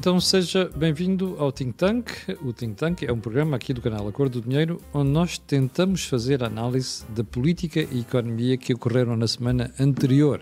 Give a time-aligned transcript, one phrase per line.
[0.00, 2.10] Então seja bem-vindo ao Think Tank.
[2.42, 6.06] O Think Tank é um programa aqui do canal Acordo do Dinheiro onde nós tentamos
[6.06, 10.40] fazer análise da política e economia que ocorreram na semana anterior.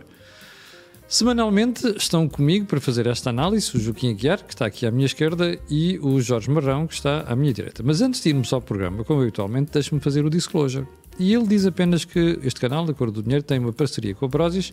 [1.08, 5.06] Semanalmente estão comigo para fazer esta análise o Joaquim Aguiar, que está aqui à minha
[5.06, 7.82] esquerda, e o Jorge Marrão, que está à minha direita.
[7.82, 10.86] Mas antes de irmos ao programa, como habitualmente, deixe-me fazer o disclosure.
[11.18, 14.28] E ele diz apenas que este canal, Acordo do Dinheiro, tem uma parceria com a
[14.28, 14.72] Prozis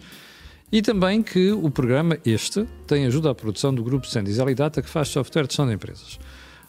[0.72, 4.82] e também que o programa, este, tem ajuda à produção do grupo Sandizal e Data,
[4.82, 6.20] que faz software de gestão de empresas.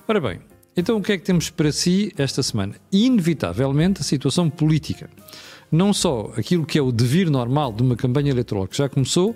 [0.06, 0.40] Ora bem,
[0.76, 2.74] então o que é que temos para si esta semana?
[2.92, 5.08] Inevitavelmente a situação política.
[5.72, 9.34] Não só aquilo que é o devir normal de uma campanha eleitoral que já começou,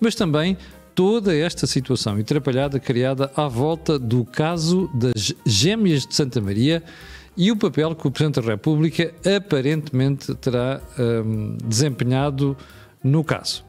[0.00, 0.56] mas também
[0.94, 6.82] toda esta situação atrapalhada criada à volta do caso das gêmeas de Santa Maria
[7.36, 12.56] e o papel que o Presidente da República aparentemente terá hum, desempenhado
[13.04, 13.65] no caso.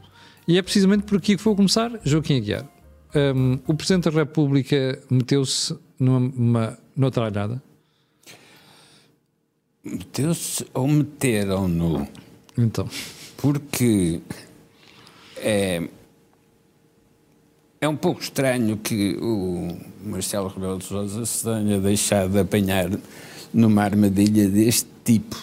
[0.48, 2.66] E é precisamente por aqui que vou começar, Joaquim Aguiar.
[3.14, 7.62] Um, o Presidente da República meteu-se numa, noutra olhada?
[9.84, 12.08] Meteu-se ou meteram-no?
[12.58, 12.88] Então.
[13.36, 14.22] Porque
[15.38, 15.90] é,
[17.82, 22.90] é um pouco estranho que o Marcelo Rebelo de Sousa se tenha deixado de apanhar
[23.54, 25.36] numa armadilha deste tipo.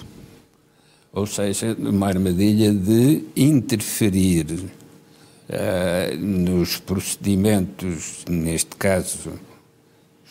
[1.13, 4.47] Ou seja, numa armadilha de interferir
[5.49, 9.33] uh, nos procedimentos, neste caso,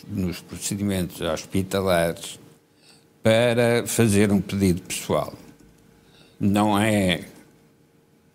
[0.07, 2.39] nos procedimentos hospitalares,
[3.21, 5.33] para fazer um pedido pessoal.
[6.39, 7.21] Não é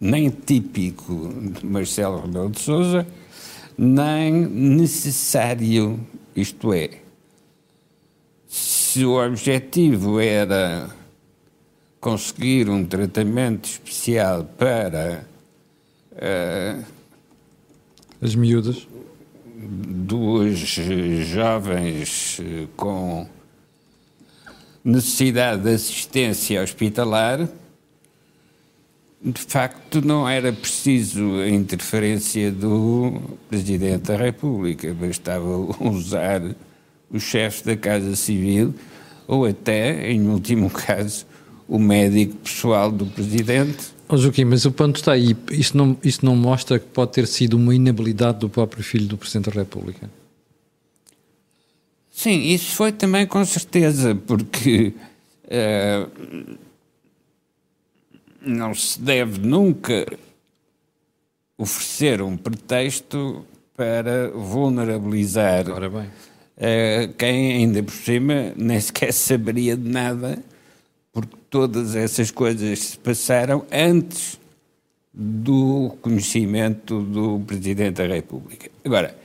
[0.01, 3.06] nem típico de Marcelo Rebelo de Sousa,
[3.77, 6.01] nem necessário,
[6.34, 6.91] isto é,
[8.47, 10.89] se o objetivo era
[12.01, 15.27] conseguir um tratamento especial para
[16.19, 16.84] Uh,
[18.21, 18.89] As miúdas?
[19.61, 23.29] Duas jovens eh, com
[24.84, 27.49] necessidade de assistência hospitalar.
[29.23, 35.49] De facto, não era preciso a interferência do Presidente da República, bastava
[35.81, 36.43] usar
[37.11, 38.75] o chefe da Casa Civil
[39.27, 41.27] ou até, em último caso,
[41.69, 45.37] o médico pessoal do Presidente Oh, Joaquim, mas o ponto está aí.
[45.51, 49.19] Isto não, isto não mostra que pode ter sido uma inabilidade do próprio filho do
[49.19, 50.09] Presidente da República?
[52.11, 54.95] Sim, isso foi também com certeza, porque
[55.45, 56.59] uh,
[58.41, 60.07] não se deve nunca
[61.59, 63.45] oferecer um pretexto
[63.77, 70.43] para vulnerabilizar uh, quem ainda por cima nem sequer saberia de nada
[71.50, 74.38] todas essas coisas se passaram antes
[75.12, 78.70] do conhecimento do Presidente da República.
[78.84, 79.16] Agora,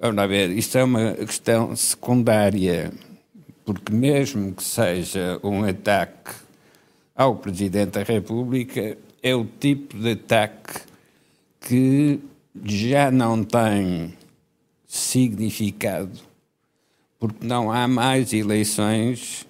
[0.00, 2.92] vamos ver, isto é uma questão secundária,
[3.64, 6.32] porque mesmo que seja um ataque
[7.16, 10.80] ao Presidente da República, é o tipo de ataque
[11.60, 12.20] que
[12.64, 14.14] já não tem
[14.86, 16.18] significado,
[17.18, 19.46] porque não há mais eleições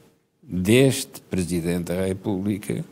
[0.50, 2.84] deste Presidente da República,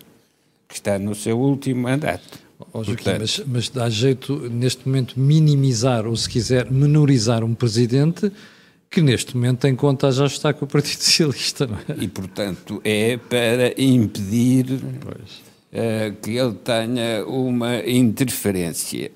[0.69, 2.39] que está no seu último mandato.
[2.73, 7.55] Oh, Joaquim, Portanto, mas, mas dá jeito, neste momento, minimizar ou, se quiser, menorizar um
[7.55, 8.31] Presidente
[8.91, 12.03] que neste momento em conta já está com o Partido Socialista, não é?
[12.03, 19.11] E, portanto, é para impedir uh, que ele tenha uma interferência.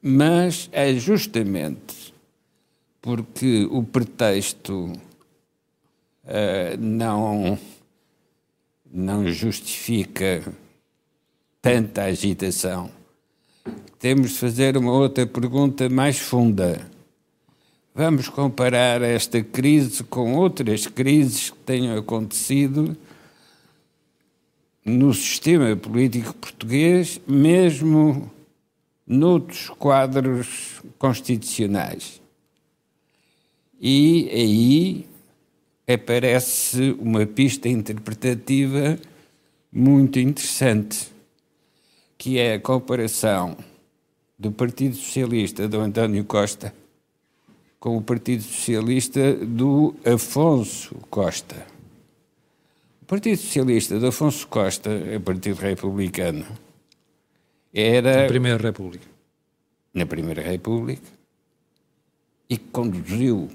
[0.00, 2.14] Mas é justamente
[3.02, 4.92] porque o pretexto
[6.24, 7.58] uh, não
[8.92, 10.42] não justifica
[11.60, 12.90] tanta agitação.
[13.98, 16.88] Temos de fazer uma outra pergunta mais funda.
[17.94, 22.96] Vamos comparar esta crise com outras crises que tenham acontecido
[24.84, 28.30] no sistema político português, mesmo
[29.06, 32.20] noutros quadros constitucionais.
[33.80, 35.07] E aí
[35.88, 38.98] aparece uma pista interpretativa
[39.72, 41.08] muito interessante,
[42.18, 43.56] que é a comparação
[44.38, 46.74] do Partido Socialista do António Costa
[47.80, 51.66] com o Partido Socialista do Afonso Costa.
[53.02, 56.46] O Partido Socialista do Afonso Costa, o Partido Republicano,
[57.72, 58.22] era.
[58.22, 59.06] Na Primeira República.
[59.94, 61.02] Na Primeira República,
[62.50, 63.48] e conduziu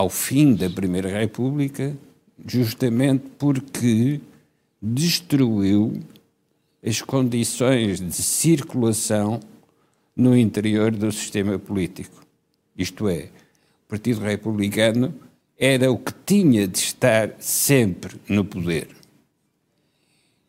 [0.00, 1.94] ao fim da Primeira República,
[2.46, 4.18] justamente porque
[4.80, 6.00] destruiu
[6.82, 9.40] as condições de circulação
[10.16, 12.24] no interior do sistema político.
[12.74, 13.24] Isto é,
[13.84, 15.14] o Partido Republicano
[15.58, 18.88] era o que tinha de estar sempre no poder.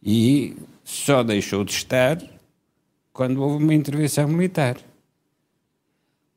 [0.01, 0.55] E
[0.85, 2.23] só deixou de estar
[3.11, 4.77] quando houve uma intervenção militar.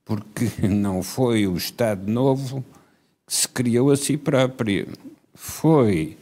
[0.04, 2.64] Porque não foi o Estado Novo
[3.26, 4.88] se criou a si próprio.
[5.34, 6.16] Foi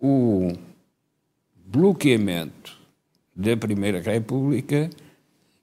[0.00, 0.52] o
[1.66, 2.78] bloqueamento
[3.34, 4.90] da Primeira República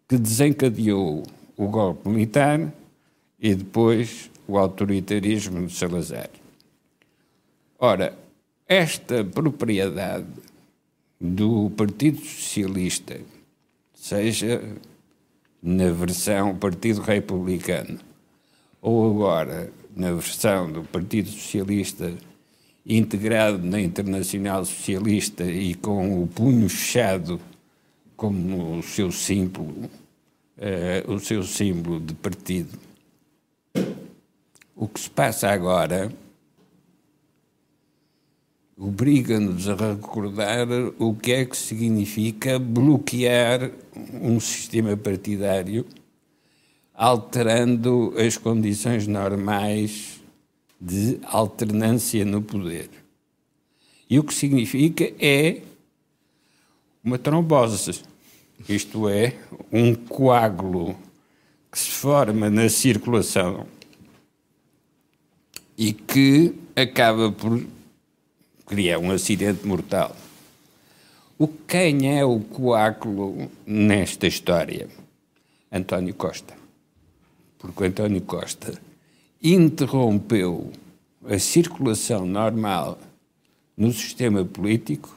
[0.07, 1.23] que desencadeou
[1.55, 2.73] o golpe militar
[3.39, 6.29] e depois o autoritarismo de Salazar.
[7.77, 8.17] Ora,
[8.67, 10.27] esta propriedade
[11.19, 13.19] do Partido Socialista,
[13.93, 14.61] seja
[15.61, 17.99] na versão Partido Republicano
[18.81, 22.13] ou agora na versão do Partido Socialista
[22.85, 27.39] integrado na Internacional Socialista e com o punho fechado
[28.17, 29.89] como o seu símbolo,
[30.57, 32.77] eh, o seu símbolo de partido.
[34.75, 36.11] O que se passa agora
[38.75, 43.71] obriga-nos a recordar o que é que significa bloquear
[44.21, 45.85] um sistema partidário,
[46.99, 50.19] alterando as condições normais
[50.81, 52.89] de alternância no poder.
[54.09, 55.61] E o que significa é
[57.01, 58.01] uma trombose,
[58.67, 59.33] isto é,
[59.71, 60.93] um coágulo
[61.71, 63.65] que se forma na circulação
[65.77, 67.65] e que acaba por
[68.65, 70.13] criar um acidente mortal.
[71.37, 74.89] O quem é o coágulo nesta história?
[75.71, 76.58] António Costa.
[77.59, 78.73] Porque António Costa
[79.43, 80.71] interrompeu
[81.25, 82.97] a circulação normal
[83.77, 85.15] no sistema político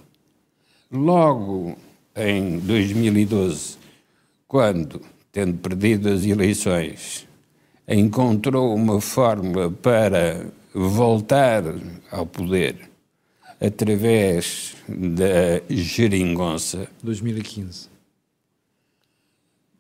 [0.91, 1.77] logo
[2.15, 3.79] em 2012,
[4.47, 5.01] quando,
[5.33, 7.27] tendo perdido as eleições,
[7.89, 11.63] encontrou uma fórmula para voltar
[12.11, 12.91] ao poder
[13.61, 16.89] através da geringonça.
[17.03, 17.89] 2015.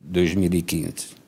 [0.00, 1.21] 2015.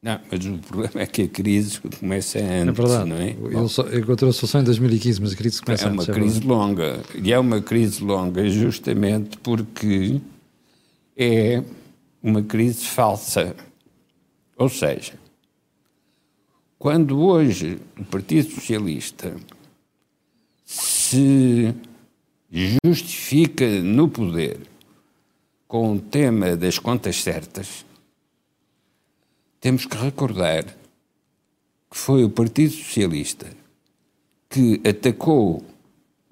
[0.00, 3.10] Não, mas o problema é que a crise começa antes, é verdade.
[3.10, 3.30] não é?
[3.30, 6.08] Ele só, encontrou a solução em 2015, mas a crise começa é antes.
[6.08, 7.00] É uma crise longa.
[7.20, 10.20] E é uma crise longa justamente porque
[11.16, 11.64] é
[12.22, 13.56] uma crise falsa.
[14.56, 15.14] Ou seja,
[16.78, 19.34] quando hoje o Partido Socialista
[20.64, 21.74] se
[22.84, 24.60] justifica no poder
[25.66, 27.84] com o tema das contas certas,
[29.60, 30.64] temos que recordar
[31.90, 33.46] que foi o Partido Socialista
[34.48, 35.64] que atacou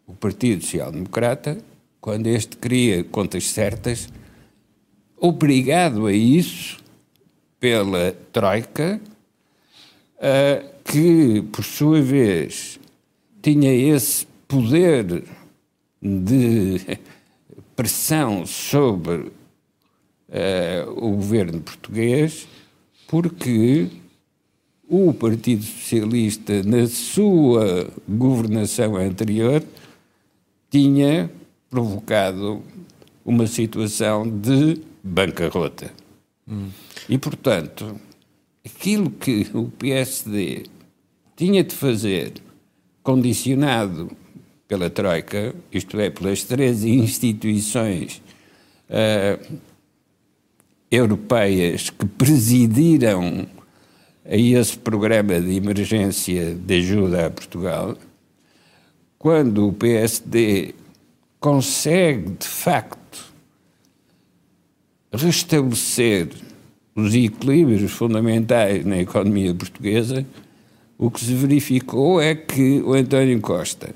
[0.07, 1.59] o Partido Social Democrata
[2.07, 4.09] quando este queria contas certas,
[5.17, 6.79] obrigado a isso
[7.59, 9.01] pela Troika
[10.19, 12.79] uh, que, por sua vez,
[13.43, 15.25] tinha esse poder
[16.01, 16.81] de
[17.75, 19.33] pressão sobre uh,
[20.95, 22.47] o governo português,
[23.07, 23.89] porque
[24.89, 29.63] o Partido Socialista, na sua governação anterior,
[30.71, 31.31] tinha
[31.69, 32.63] provocado
[33.25, 35.93] uma situação de bancarrota.
[36.49, 36.69] Hum.
[37.09, 37.99] E, portanto,
[38.65, 40.65] aquilo que o PSD
[41.37, 42.33] tinha de fazer,
[43.03, 44.11] condicionado
[44.67, 48.23] pela Troika, isto é, pelas três instituições
[48.91, 49.57] uh,
[50.91, 53.47] europeias que presidiram
[54.25, 57.97] a esse programa de emergência de ajuda a Portugal,
[59.19, 60.75] quando o PSD
[61.41, 63.33] consegue, de facto,
[65.13, 66.29] restabelecer
[66.95, 70.27] os equilíbrios fundamentais na economia portuguesa,
[70.99, 73.95] o que se verificou é que o António Costa,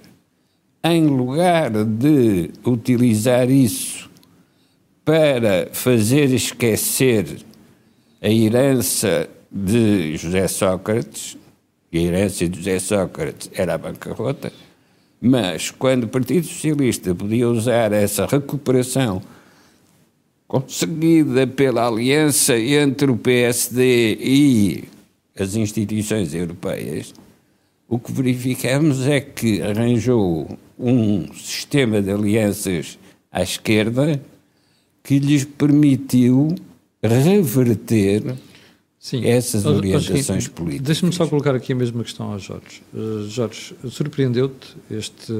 [0.84, 4.09] em lugar de utilizar isso
[5.10, 7.38] para fazer esquecer
[8.22, 11.36] a herança de José Sócrates,
[11.90, 14.52] e a herança de José Sócrates era a bancarrota,
[15.20, 19.20] mas quando o Partido Socialista podia usar essa recuperação
[20.46, 24.84] conseguida pela aliança entre o PSD e
[25.36, 27.12] as instituições europeias,
[27.88, 32.96] o que verificamos é que arranjou um sistema de alianças
[33.32, 34.22] à esquerda
[35.02, 36.54] que lhes permitiu
[37.02, 38.36] reverter
[38.98, 39.24] Sim.
[39.24, 40.86] essas orientações políticas.
[40.86, 42.82] Deixa-me só colocar aqui a mesma questão ao Jorge.
[42.92, 45.32] Uh, Jorge, surpreendeu-te este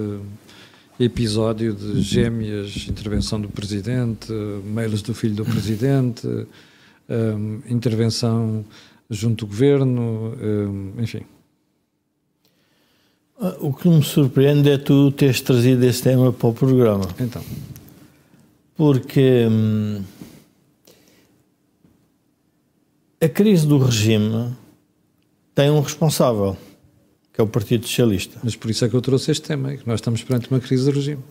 [0.99, 4.33] episódio de gêmeas, intervenção do Presidente,
[4.65, 8.65] mails do filho do Presidente, um, intervenção
[9.09, 10.35] junto do governo,
[10.99, 11.23] enfim.
[13.41, 17.09] Ah, o que me surpreende é tu teres trazido esse tema para o programa.
[17.19, 17.43] Então.
[18.81, 20.03] Porque hum,
[23.21, 24.57] a crise do regime
[25.55, 26.57] tem um responsável,
[27.31, 28.39] que é o Partido Socialista.
[28.43, 30.87] Mas por isso é que eu trouxe este tema, que nós estamos perante uma crise
[30.87, 31.23] de regime.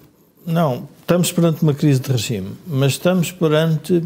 [0.45, 4.03] Não, estamos perante uma crise de regime, mas estamos perante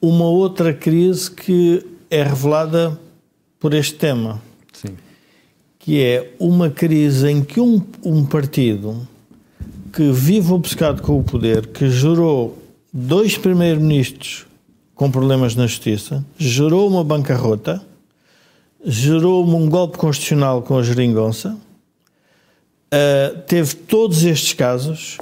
[0.00, 2.98] uma outra crise que é revelada
[3.60, 4.40] por este tema.
[4.72, 4.96] Sim.
[5.78, 9.06] Que é uma crise em que um, um partido
[9.94, 12.58] que vive obcecado com o poder, que gerou
[12.92, 14.44] dois primeiros-ministros
[14.92, 17.80] com problemas na justiça, gerou uma bancarrota,
[18.84, 21.56] gerou um golpe constitucional com a geringonça,
[22.92, 25.18] uh, teve todos estes casos,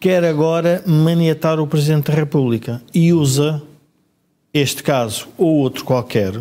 [0.00, 3.62] quer agora maniatar o Presidente da República e usa
[4.52, 6.32] este caso ou outro qualquer,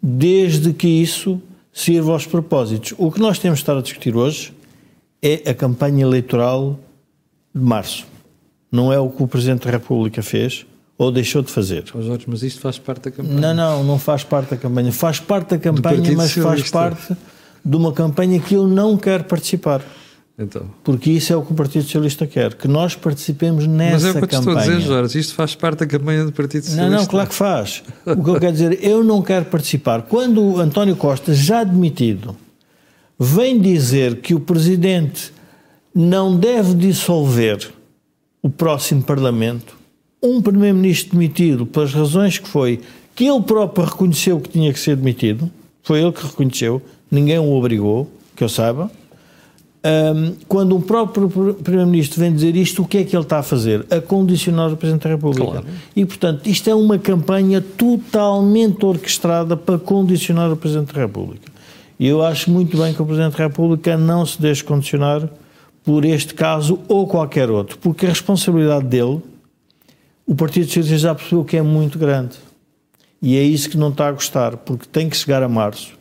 [0.00, 2.94] desde que isso sirva aos propósitos.
[2.96, 4.52] O que nós temos de estar a discutir hoje
[5.20, 6.78] é a campanha eleitoral
[7.58, 8.06] de março.
[8.70, 11.84] Não é o que o Presidente da República fez ou deixou de fazer.
[11.94, 13.40] Oh Jorge, mas isto faz parte da campanha.
[13.40, 14.92] Não, não, não faz parte da campanha.
[14.92, 17.16] Faz parte da campanha, mas faz parte
[17.64, 19.82] de uma campanha que eu não quero participar.
[20.38, 20.62] Então.
[20.84, 24.14] Porque isso é o que o Partido Socialista quer, que nós participemos nessa campanha.
[24.14, 26.32] Mas é o que eu estou a dizer, Jorge, isto faz parte da campanha do
[26.32, 26.90] Partido Socialista.
[26.90, 27.82] Não, não, claro que faz.
[28.06, 30.02] O que eu quero dizer, eu não quero participar.
[30.02, 32.36] Quando o António Costa, já demitido,
[33.18, 35.32] vem dizer que o Presidente
[35.98, 37.72] não deve dissolver
[38.40, 39.76] o próximo Parlamento,
[40.22, 42.78] um Primeiro-Ministro demitido, pelas razões que foi,
[43.16, 45.50] que ele próprio reconheceu que tinha que ser demitido,
[45.82, 48.88] foi ele que reconheceu, ninguém o obrigou, que eu saiba,
[49.84, 53.42] um, quando um próprio Primeiro-Ministro vem dizer isto, o que é que ele está a
[53.42, 53.84] fazer?
[53.90, 55.50] A condicionar o Presidente da República.
[55.50, 55.66] Claro.
[55.96, 61.50] E, portanto, isto é uma campanha totalmente orquestrada para condicionar o Presidente da República.
[61.98, 65.28] E eu acho muito bem que o Presidente da República não se deixe condicionar
[65.88, 69.22] por este caso ou qualquer outro, porque a responsabilidade dele,
[70.26, 72.36] o Partido Socialista já percebeu que é muito grande.
[73.22, 75.94] E é isso que não está a gostar, porque tem que chegar a março.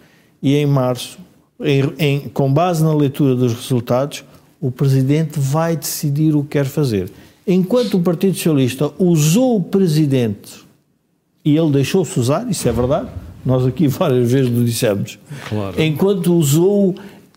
[0.44, 1.18] E em março
[1.62, 4.26] em, em, com base na leitura dos resultados,
[4.60, 7.10] o Presidente vai decidir o que quer fazer.
[7.48, 10.66] Enquanto o Partido Socialista usou o Presidente
[11.46, 13.08] e ele deixou-se usar, isso é verdade,
[13.46, 15.18] nós aqui várias vezes o dissemos.
[15.48, 15.82] Claro.
[15.82, 16.94] Enquanto usou,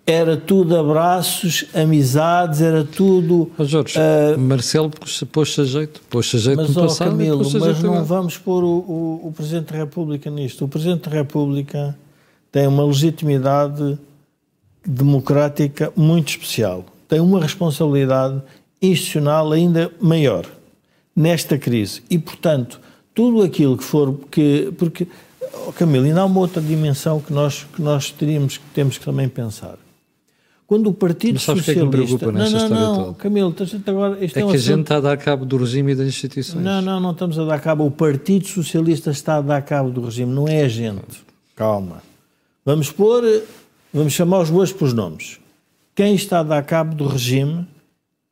[0.06, 3.50] era tudo abraços, amizades, era tudo.
[3.56, 4.90] Mas Jorge, uh, Marcelo
[5.30, 7.10] pôs-se a jeito, pôs-se a jeito mas, no passado.
[7.10, 10.64] Camilo, mas não vamos pôr o, o, o Presidente da República nisto.
[10.64, 11.96] O Presidente da República
[12.50, 13.98] tem uma legitimidade
[14.84, 16.84] democrática muito especial.
[17.08, 18.40] Tem uma responsabilidade
[18.82, 20.46] institucional ainda maior
[21.14, 22.02] nesta crise.
[22.10, 22.80] E, portanto,
[23.14, 24.18] tudo aquilo que for.
[24.30, 25.06] Que, porque,
[25.66, 29.04] oh Camilo, ainda há uma outra dimensão que nós, que nós teríamos, que temos que
[29.04, 29.76] também pensar.
[30.70, 31.72] Quando o Partido Mas Socialista.
[31.72, 33.14] Que é que me preocupa nesta não, não, história não, toda?
[33.18, 33.54] Camilo,
[33.86, 34.24] agora.
[34.24, 34.70] Isto é, é um que assunto...
[34.70, 36.64] a gente está a dar cabo do regime e das instituições.
[36.64, 37.84] Não, não, não estamos a dar cabo.
[37.84, 41.24] O Partido Socialista está a dar cabo do regime, não é a gente.
[41.56, 42.04] Calma.
[42.64, 43.24] Vamos pôr
[43.92, 45.40] Vamos chamar os bois pelos nomes.
[45.96, 47.66] Quem está a dar cabo do regime,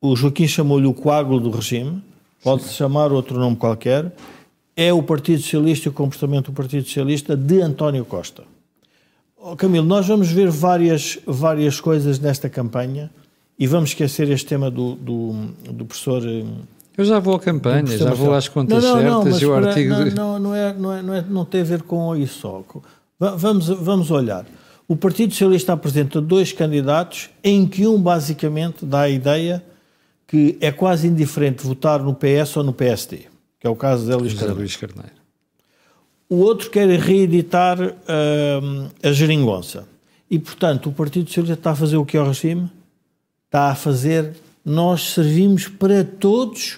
[0.01, 2.01] o Joaquim chamou-lhe o coágulo do regime,
[2.41, 4.15] pode-se chamar outro nome qualquer,
[4.77, 8.43] é o Partido Socialista e o comportamento do Partido Socialista de António Costa.
[9.41, 13.09] Oh, Camilo, nós vamos ver várias, várias coisas nesta campanha
[13.57, 15.33] e vamos esquecer este tema do, do,
[15.71, 16.21] do professor.
[16.25, 16.43] Eh,
[16.97, 19.53] Eu já vou à campanha, já vou às contas não, não, certas não, e o
[19.55, 19.89] artigo.
[19.93, 22.61] Não, não, não, é, não, é, não, é, não tem a ver com isso só.
[23.17, 24.45] Vamos, vamos olhar.
[24.87, 29.63] O Partido Socialista apresenta dois candidatos em que um basicamente dá a ideia
[30.27, 33.27] que é quase indiferente votar no PS ou no PSD,
[33.59, 34.59] que é o caso de Luís Carneiro.
[34.59, 35.18] Luís Carneiro.
[36.29, 39.87] O outro quer reeditar uh, a geringonça.
[40.29, 42.69] E, portanto, o Partido Socialista está a fazer o que ao regime?
[43.47, 46.77] Está a fazer, nós servimos para todos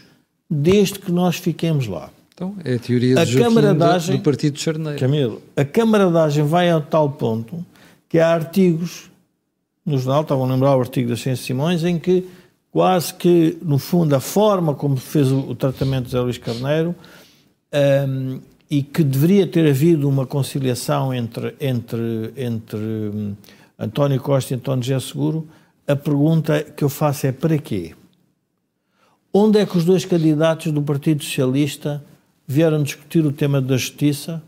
[0.50, 2.10] desde que nós fiquemos lá.
[2.34, 4.98] Então, é a teoria a camaradagem, do Partido de Charneiro.
[4.98, 7.66] Camilo, a camaradagem vai a tal ponto
[8.08, 9.12] que há artigos
[9.86, 12.28] no jornal, estavam a lembrar o artigo da Ciência Simões, em que
[12.72, 16.96] quase que, no fundo, a forma como fez o, o tratamento de José Luís Carneiro
[18.08, 18.40] um,
[18.72, 23.36] e que deveria ter havido uma conciliação entre, entre, entre um,
[23.78, 25.46] António Costa e António José Seguro,
[25.86, 27.94] a pergunta que eu faço é para quê?
[29.34, 32.02] Onde é que os dois candidatos do Partido Socialista
[32.48, 34.42] vieram discutir o tema da justiça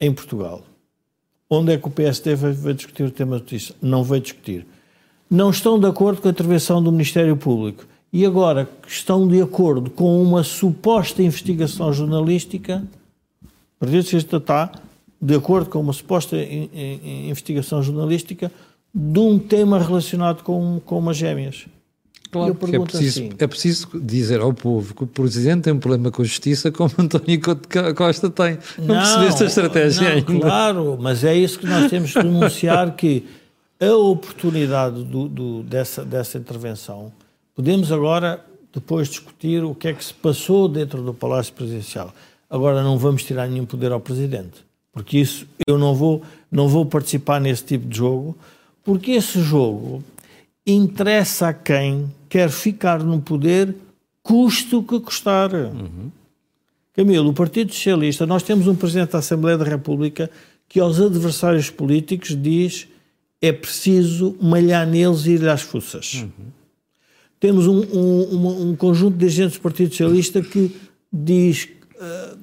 [0.00, 0.62] em Portugal?
[1.50, 3.74] Onde é que o PSD vai, discutir o tema da justiça?
[3.82, 4.64] Não vai discutir.
[5.28, 7.86] Não estão de acordo com a intervenção do Ministério Público.
[8.12, 12.86] E agora estão de acordo com uma suposta investigação jornalística,
[13.80, 14.72] Socialista está
[15.20, 18.52] de acordo com uma suposta investigação jornalística,
[18.94, 21.66] de um tema relacionado com, com umas gêmeas.
[22.30, 25.78] Claro, porque é preciso, assim, é preciso dizer ao povo que o Presidente tem um
[25.78, 27.40] problema com a justiça como António
[27.96, 28.58] Costa tem.
[28.78, 30.46] Não, não percebeste a estratégia não, ainda.
[30.46, 33.24] Claro, mas é isso que nós temos que denunciar, que
[33.80, 37.10] a oportunidade do, do, dessa, dessa intervenção,
[37.54, 38.44] podemos agora
[38.74, 42.12] depois discutir o que é que se passou dentro do Palácio Presidencial.
[42.50, 46.86] Agora não vamos tirar nenhum poder ao Presidente, porque isso eu não vou, não vou
[46.86, 48.36] participar nesse tipo de jogo,
[48.82, 50.02] porque esse jogo
[50.66, 53.74] interessa a quem quer ficar no poder,
[54.22, 55.54] custe o que custar.
[55.54, 56.10] Uhum.
[56.94, 60.30] Camilo, o Partido Socialista, nós temos um Presidente da Assembleia da República
[60.68, 62.88] que aos adversários políticos diz
[63.40, 66.14] é preciso malhar neles e ir às fuças.
[66.14, 66.46] Uhum.
[67.40, 70.74] Temos um, um, um, conjunto de agentes do Partido Socialista que
[71.12, 71.68] diz
[72.00, 72.38] uh,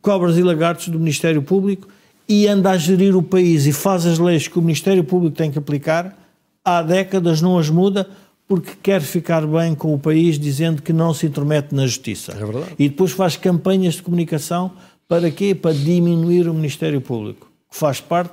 [0.00, 1.88] cobras e lagartos do Ministério Público
[2.28, 5.50] e anda a gerir o país e faz as leis que o Ministério Público tem
[5.50, 6.16] que aplicar,
[6.64, 8.08] há décadas não as muda
[8.46, 12.32] porque quer ficar bem com o país dizendo que não se intromete na justiça.
[12.32, 12.74] É verdade.
[12.78, 14.72] E depois faz campanhas de comunicação
[15.06, 15.54] para quê?
[15.54, 18.32] Para diminuir o Ministério Público, que faz parte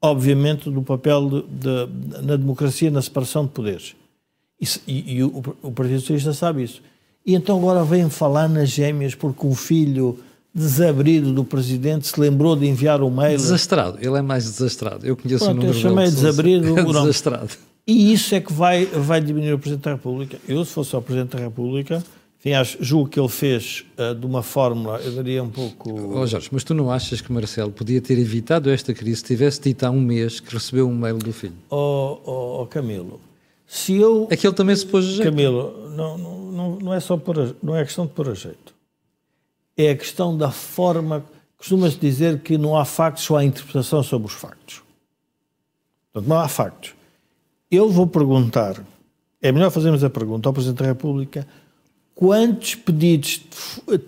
[0.00, 3.94] obviamente, do papel de, de, na democracia, na separação de poderes.
[4.60, 6.82] Isso, e, e o, o, Partido Socialista sabe isso.
[7.26, 10.18] E então agora vem falar nas gêmeas porque um filho
[10.54, 13.36] desabrido do presidente se lembrou de enviar um mail.
[13.36, 15.04] Desastrado, ele é mais desastrado.
[15.04, 16.74] Eu conheço Pronto, o número eu chamei dele, desabrido.
[16.78, 17.50] É desastrado.
[17.86, 20.38] E isso é que vai, vai diminuir o Presidente da República.
[20.48, 22.02] Eu, se fosse o Presidente da República,
[22.40, 25.92] enfim, acho, julgo que ele fez uh, de uma fórmula, eu daria um pouco.
[25.92, 29.60] Oh, Jorge, mas tu não achas que Marcelo podia ter evitado esta crise se tivesse
[29.60, 31.54] dito há um mês que recebeu um mail do filho?
[31.70, 33.20] Oh, oh, oh Camilo,
[33.66, 34.28] se eu.
[34.30, 35.18] É que ele também se pôs.
[35.18, 38.74] Camilo, não, não, não é só por não é questão de pôr a jeito.
[39.76, 41.24] É a questão da forma.
[41.58, 44.82] Costuma-se dizer que não há factos, só há interpretação sobre os factos.
[46.12, 46.94] Portanto, não há factos.
[47.70, 48.82] Eu vou perguntar,
[49.40, 51.46] é melhor fazermos a pergunta ao Presidente da República
[52.14, 53.42] quantos pedidos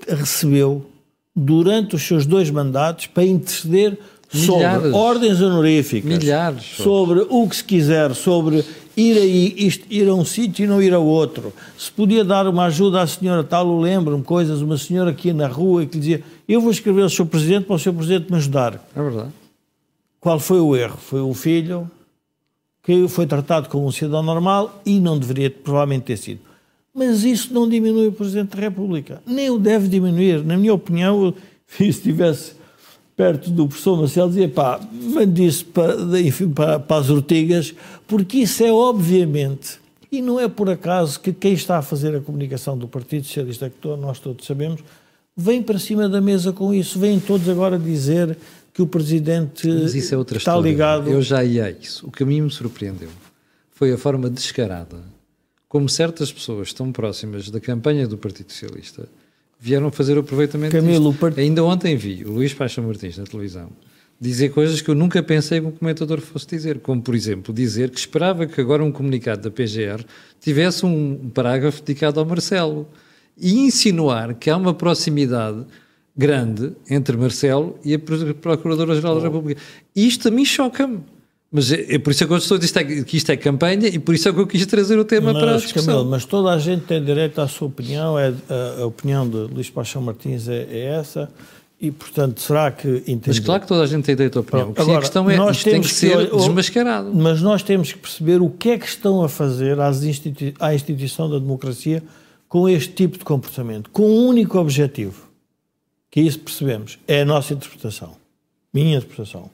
[0.08, 0.87] recebeu
[1.34, 3.98] durante os seus dois mandatos para interceder
[4.32, 4.82] Milhares.
[4.82, 6.64] sobre ordens honoríficas, Milhares.
[6.76, 8.64] sobre o que se quiser, sobre
[9.00, 11.52] ir, aí, isto, ir a um sítio e não ir a outro.
[11.78, 15.46] Se podia dar uma ajuda à senhora tal, eu lembro-me coisas, uma senhora aqui na
[15.46, 18.84] rua que dizia eu vou escrever ao seu presidente para o seu presidente me ajudar.
[18.94, 19.30] É verdade.
[20.20, 20.96] Qual foi o erro?
[20.96, 21.88] Foi o filho
[22.82, 26.40] que foi tratado como um cidadão normal e não deveria provavelmente ter sido.
[26.92, 29.22] Mas isso não diminui o Presidente da República.
[29.24, 30.42] Nem o deve diminuir.
[30.44, 31.32] Na minha opinião,
[31.68, 32.58] se estivesse
[33.18, 37.74] perto do professor Marcelo, dizia pá, mande isso para, enfim, para, para as ortigas,
[38.07, 42.20] porque isso é obviamente, e não é por acaso que quem está a fazer a
[42.20, 44.83] comunicação do Partido Socialista, que nós todos sabemos,
[45.37, 46.98] vem para cima da mesa com isso.
[46.98, 48.38] Vêm todos agora dizer
[48.72, 50.70] que o Presidente Mas isso é outra está história.
[50.70, 51.11] ligado.
[51.11, 52.07] Eu já ia a isso.
[52.07, 53.11] O que a mim me surpreendeu
[53.72, 54.96] foi a forma descarada
[55.68, 59.09] como certas pessoas tão próximas da campanha do Partido Socialista
[59.61, 61.12] vieram fazer o aproveitamento Camilo.
[61.14, 61.38] Part...
[61.40, 63.71] Ainda ontem vi o Luís Paixão Martins na televisão
[64.21, 67.90] dizer coisas que eu nunca pensei que um comentador fosse dizer, como por exemplo dizer
[67.90, 70.05] que esperava que agora um comunicado da PGR
[70.40, 72.88] tivesse um parágrafo dedicado ao Marcelo
[73.37, 75.64] e insinuar que há uma proximidade
[76.16, 79.21] grande entre Marcelo e a Procuradora-Geral oh.
[79.21, 79.61] da República.
[79.94, 81.01] Isto a mim choca-me.
[81.50, 83.88] Mas é, é, por isso é que eu estou a dizer que isto é campanha
[83.88, 85.94] e por isso é que eu quis trazer o tema mas, para a discussão.
[85.94, 89.37] Camilo, mas toda a gente tem direito à sua opinião, é, a, a opinião de
[89.37, 91.30] Luís Paixão Martins é, é, essa
[91.80, 93.22] e, portanto, será que entendeu?
[93.28, 94.74] Mas claro que toda a gente tem direito à opinião.
[94.76, 97.14] Agora, a questão é isto tem que, que ser desmascarado.
[97.14, 100.74] Mas nós temos que perceber o que é que estão a fazer às institui à
[100.74, 102.02] instituição da democracia
[102.46, 105.28] com este tipo de comportamento, com um único objetivo,
[106.11, 108.16] que isso percebemos, é a nossa interpretação,
[108.72, 109.50] minha interpretação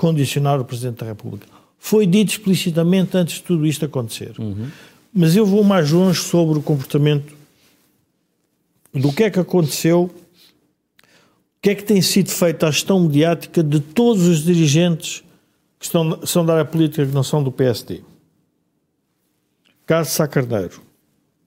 [0.00, 1.46] condicionar o Presidente da República.
[1.78, 4.32] Foi dito explicitamente antes de tudo isto acontecer.
[4.38, 4.68] Uhum.
[5.12, 7.34] Mas eu vou mais longe sobre o comportamento
[8.94, 10.10] do que é que aconteceu, o
[11.60, 15.22] que é que tem sido feito à gestão mediática de todos os dirigentes
[15.78, 18.00] que estão, são da área política que não são do PSD.
[19.84, 20.80] Caso Sacarneiro.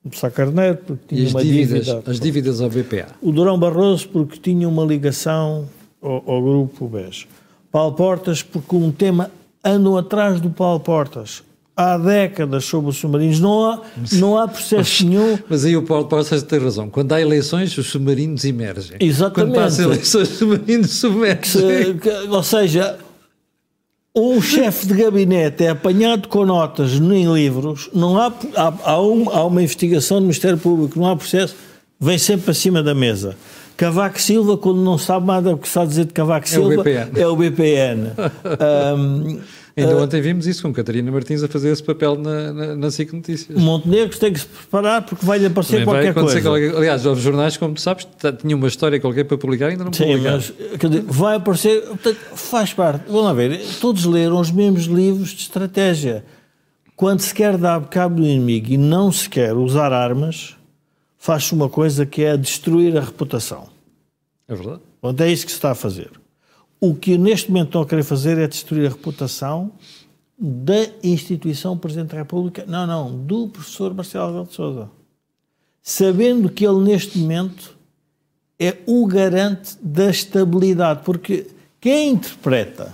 [0.06, 2.12] O Sacarneiro porque tinha uma dívidas, dívida...
[2.12, 3.16] As dívidas ao BPA.
[3.20, 5.68] O Durão Barroso porque tinha uma ligação
[6.00, 7.26] ao, ao grupo BES.
[7.74, 9.32] Paulo Portas, porque um tema
[9.66, 11.42] andam atrás do Paulo Portas
[11.76, 13.40] há décadas sobre os submarinos.
[13.40, 13.82] Não há,
[14.12, 15.40] não há processo mas, nenhum.
[15.50, 16.88] Mas aí o Paulo Portas tem razão.
[16.88, 18.98] Quando há eleições, os submarinos emergem.
[19.00, 19.54] Exatamente.
[19.54, 22.00] Quando passam eleições, os submarinos submergem.
[22.30, 23.00] ou seja,
[24.16, 29.28] um chefe de gabinete é apanhado com notas em livros, não há, há, há, um,
[29.32, 31.56] há uma investigação do Ministério Público, não há processo,
[32.00, 33.36] vem sempre para cima da mesa.
[33.76, 36.84] Cavaco Silva, quando não sabe nada o que está a dizer de Cavaco Silva,
[37.16, 38.12] é o BPN.
[38.98, 39.40] um,
[39.76, 42.92] Ainda uh, ontem vimos isso com Catarina Martins a fazer esse papel na, na, na
[42.92, 43.60] SIC Notícias.
[43.60, 46.42] Montenegro tem que se preparar porque vai-lhe aparecer Também qualquer coisa.
[46.42, 48.08] Qualquer, aliás, os jornais, como tu sabes,
[48.40, 50.38] tinham uma história qualquer para publicar ainda não Sim, publicaram.
[50.38, 53.06] mas dizer, vai aparecer, portanto, faz parte.
[53.08, 56.24] Vamos lá ver, todos leram os mesmos livros de estratégia.
[56.96, 60.56] Quando se quer dar cabo do inimigo e não se quer usar armas,
[61.24, 63.70] faz-se uma coisa que é destruir a reputação.
[64.46, 64.82] É verdade.
[65.00, 66.12] Portanto, é isso que se está a fazer.
[66.82, 69.72] O que neste momento estão a querer fazer é destruir a reputação
[70.38, 74.90] da instituição Presidente da República, não, não, do professor Marcelo Rebelo de Sousa.
[75.82, 77.74] Sabendo que ele neste momento
[78.60, 81.48] é o garante da estabilidade, porque
[81.80, 82.94] quem interpreta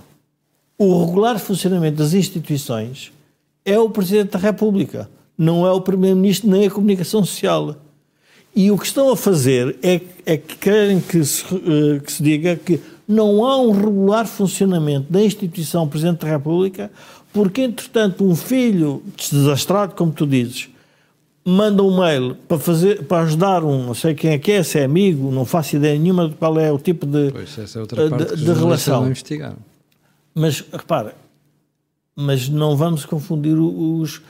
[0.78, 3.12] o regular funcionamento das instituições
[3.64, 7.74] é o Presidente da República, não é o Primeiro-Ministro nem a Comunicação Social.
[8.54, 12.22] E o que estão a fazer é, é que querem que se, uh, que se
[12.22, 16.90] diga que não há um regular funcionamento da instituição Presidente da República,
[17.32, 20.68] porque, entretanto, um filho desastrado, como tu dizes,
[21.44, 24.78] manda um mail para, fazer, para ajudar um, não sei quem é que é, se
[24.78, 27.80] é amigo, não faço ideia nenhuma de qual é o tipo de, pois, essa é
[27.80, 29.12] outra parte de, de relação.
[30.34, 31.14] Mas, repara,
[32.14, 34.20] mas não vamos confundir os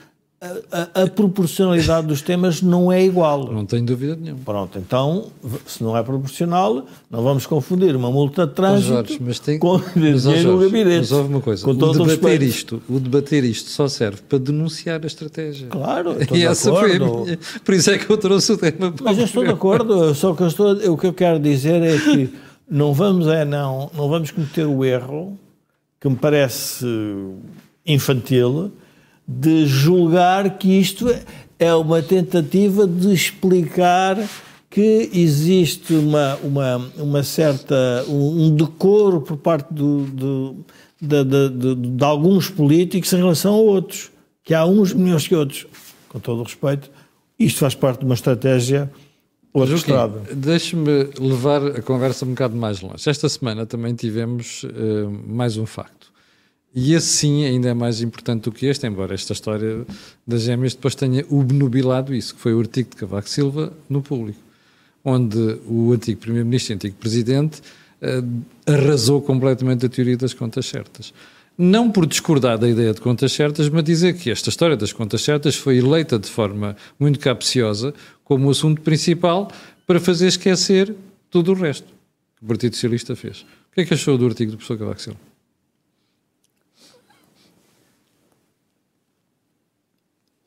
[0.71, 3.51] a, a, proporcionalidade dos temas não é igual.
[3.51, 4.41] Não tenho dúvida nenhuma.
[4.43, 5.27] Pronto, então,
[5.67, 9.79] se não é proporcional, não vamos confundir uma multa de trânsito Jorge, mas tem, com
[9.95, 10.97] mas, dinheiro no gabinete.
[10.97, 15.05] Mas houve uma coisa, o debater, isto, o debater isto só serve para denunciar a
[15.05, 15.67] estratégia.
[15.67, 19.19] Claro, estou e essa foi minha, Por isso é que eu trouxe o tema Mas
[19.19, 22.33] eu estou de acordo, só que eu estou, o que eu quero dizer é que
[22.67, 25.37] não vamos, é, não, não vamos cometer o erro
[25.99, 26.83] que me parece
[27.85, 28.71] infantil
[29.27, 31.07] de julgar que isto
[31.57, 34.17] é uma tentativa de explicar
[34.69, 40.55] que existe uma, uma, uma certa um decoro por parte do, do,
[40.99, 44.09] de, de, de, de, alguns políticos em relação a outros,
[44.43, 45.67] que há uns melhores que outros.
[46.07, 46.89] Com todo o respeito,
[47.37, 48.89] isto faz parte de uma estratégia
[49.53, 50.21] orquestrada.
[50.33, 53.09] Deixe-me levar a conversa um bocado mais longe.
[53.09, 54.69] Esta semana também tivemos uh,
[55.27, 56.10] mais um facto.
[56.73, 59.85] E esse sim ainda é mais importante do que este, embora esta história
[60.25, 64.39] das gêmeas depois tenha obnubilado isso, que foi o artigo de Cavaco Silva no público,
[65.03, 67.61] onde o antigo Primeiro-Ministro e antigo Presidente
[68.01, 71.13] uh, arrasou completamente a teoria das contas certas.
[71.57, 75.21] Não por discordar da ideia de contas certas, mas dizer que esta história das contas
[75.21, 79.51] certas foi eleita de forma muito capciosa como o assunto principal
[79.85, 80.95] para fazer esquecer
[81.29, 81.87] tudo o resto
[82.37, 83.41] que o Partido Socialista fez.
[83.41, 85.30] O que é que achou do artigo do professor Cavaco Silva?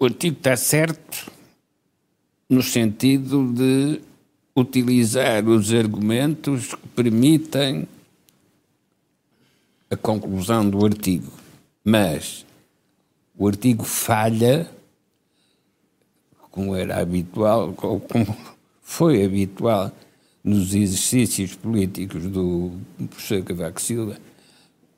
[0.04, 1.32] O artigo está certo
[2.46, 4.02] no sentido de
[4.54, 7.88] utilizar os argumentos que permitem
[9.90, 11.32] a conclusão do artigo.
[11.82, 12.44] Mas
[13.34, 14.70] o artigo falha,
[16.50, 18.36] como era habitual, como
[18.82, 19.90] foi habitual
[20.44, 22.72] nos exercícios políticos do
[23.08, 24.18] professor Cavaco Silva,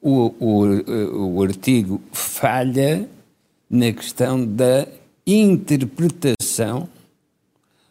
[0.03, 3.09] o, o, o artigo falha
[3.69, 4.87] na questão da
[5.27, 6.89] interpretação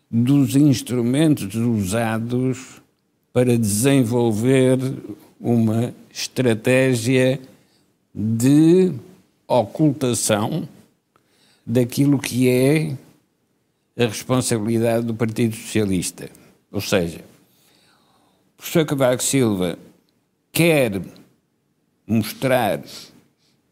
[0.09, 2.81] dos instrumentos usados
[3.33, 4.79] para desenvolver
[5.39, 7.39] uma estratégia
[8.13, 8.93] de
[9.47, 10.67] ocultação
[11.65, 12.95] daquilo que é
[13.97, 16.29] a responsabilidade do Partido Socialista.
[16.71, 19.77] Ou seja, o professor Cavaco Silva
[20.51, 21.01] quer
[22.07, 22.81] mostrar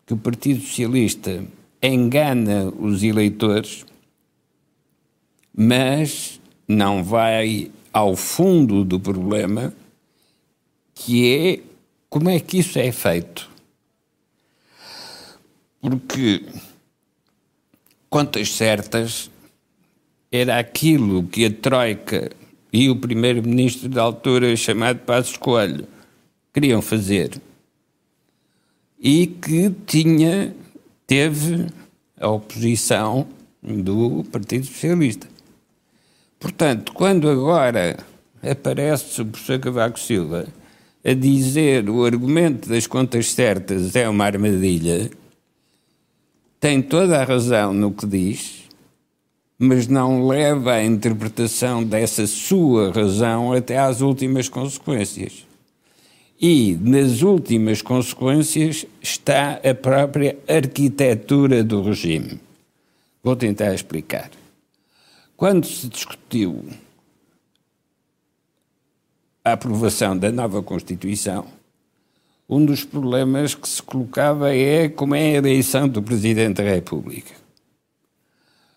[0.06, 1.44] que o Partido Socialista
[1.88, 3.86] engana os eleitores,
[5.56, 9.74] mas não vai ao fundo do problema,
[10.96, 11.60] que é
[12.10, 13.50] como é que isso é feito.
[15.82, 16.46] Porque
[18.10, 19.30] contas certas
[20.32, 22.32] era aquilo que a Troika
[22.72, 25.88] e o primeiro-ministro da altura, chamado Passos Coelho,
[26.54, 27.40] queriam fazer.
[29.00, 30.56] E que tinha
[31.08, 31.68] teve
[32.20, 33.28] a oposição
[33.62, 35.28] do Partido Socialista.
[36.40, 37.98] Portanto, quando agora
[38.42, 40.48] aparece o professor Cavaco Silva
[41.04, 45.10] a dizer o argumento das contas certas é uma armadilha,
[46.60, 48.64] tem toda a razão no que diz,
[49.58, 55.46] mas não leva a interpretação dessa sua razão até às últimas consequências.
[56.46, 62.38] E nas últimas consequências está a própria arquitetura do regime.
[63.24, 64.30] Vou tentar explicar.
[65.38, 66.66] Quando se discutiu
[69.42, 71.46] a aprovação da nova Constituição,
[72.50, 77.32] um dos problemas que se colocava é como é a eleição do Presidente da República.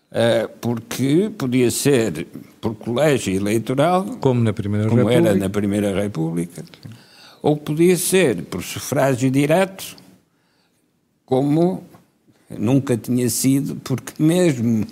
[0.09, 2.27] Uh, porque podia ser
[2.61, 5.29] por colégio eleitoral, como, na primeira como República.
[5.31, 6.63] era na Primeira República,
[7.41, 9.95] ou podia ser por sufrágio direto,
[11.25, 11.83] como
[12.49, 14.85] nunca tinha sido, porque mesmo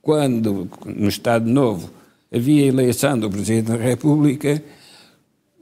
[0.00, 1.90] quando no Estado Novo
[2.32, 4.62] havia eleição do Presidente da República,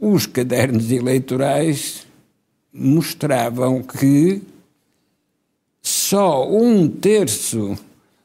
[0.00, 2.06] os cadernos eleitorais
[2.72, 4.42] mostravam que
[5.80, 7.78] só um terço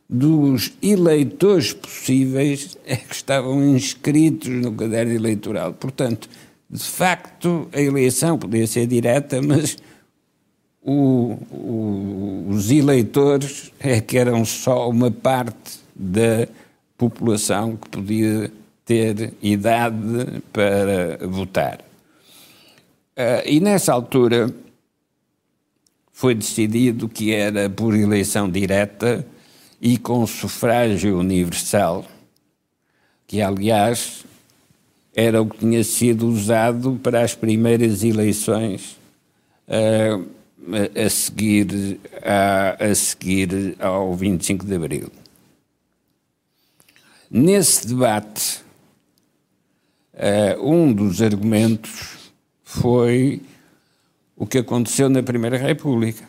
[0.10, 5.74] dos eleitores possíveis é que estavam inscritos no caderno eleitoral.
[5.74, 6.28] Portanto,
[6.70, 9.78] de facto, a eleição podia ser direta, mas
[10.84, 16.48] o, o, os eleitores é que eram só uma parte da
[16.96, 18.52] população que podia
[18.86, 21.80] ter idade para votar.
[23.18, 24.54] Uh, e nessa altura
[26.14, 29.26] foi decidido que era por eleição direta
[29.82, 32.06] e com sufrágio universal,
[33.26, 34.26] que aliás
[35.20, 38.98] era o que tinha sido usado para as primeiras eleições
[39.68, 40.26] uh,
[41.06, 45.12] a, seguir, a, a seguir ao 25 de Abril.
[47.30, 48.62] Nesse debate,
[50.14, 52.32] uh, um dos argumentos
[52.64, 53.42] foi
[54.38, 56.24] o que aconteceu na Primeira República.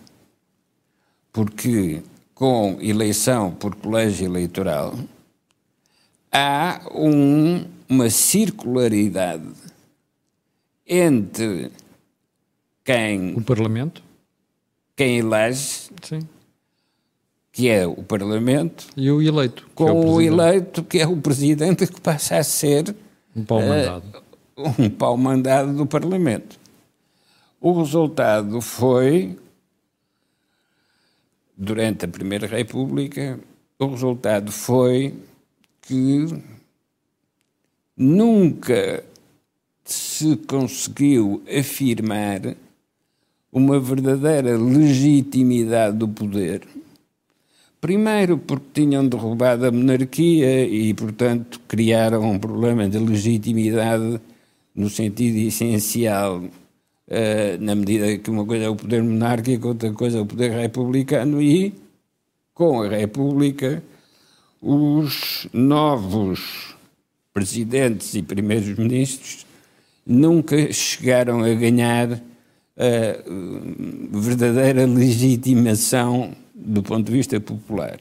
[1.33, 2.03] Porque
[2.35, 4.99] com eleição por colégio eleitoral
[6.33, 9.53] há um, uma circularidade
[10.87, 11.73] entre
[12.85, 13.35] quem.
[13.35, 14.01] O Parlamento?
[14.95, 15.91] Quem elege.
[16.01, 16.21] Sim.
[17.51, 18.87] Que é o Parlamento.
[18.97, 19.69] E o eleito.
[19.75, 22.95] Com é o, o, eleito, que é o Presidente, que passa a ser.
[23.35, 24.23] Um pau mandado.
[24.57, 26.61] Uh, um pau mandado do Parlamento.
[27.61, 29.37] O resultado foi,
[31.57, 33.39] durante a Primeira República,
[33.79, 35.15] o resultado foi
[35.83, 36.27] que
[38.01, 39.05] nunca
[39.85, 42.57] se conseguiu afirmar
[43.53, 46.67] uma verdadeira legitimidade do poder.
[47.79, 54.19] Primeiro, porque tinham derrubado a monarquia e, portanto, criaram um problema de legitimidade
[54.75, 56.51] no sentido essencial uh,
[57.61, 61.43] na medida que uma coisa é o poder monárquico, outra coisa é o poder republicano,
[61.43, 61.75] e
[62.55, 63.83] com a República,
[64.63, 66.70] os novos
[67.33, 69.47] presidentes e primeiros ministros
[70.07, 72.13] nunca chegaram a ganhar
[72.77, 77.99] a verdadeira legitimação do ponto de vista popular.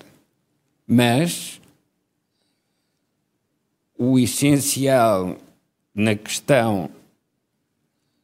[0.88, 1.62] Mas
[3.98, 5.38] o essencial
[5.94, 6.90] na questão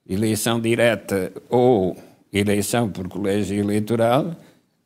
[0.08, 1.98] eleição direta ou
[2.32, 4.36] eleição por colégio eleitoral,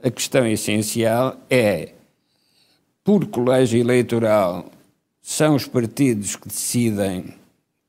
[0.02, 1.94] a questão essencial é,
[3.04, 4.72] por colégio eleitoral,
[5.30, 7.36] são os partidos que decidem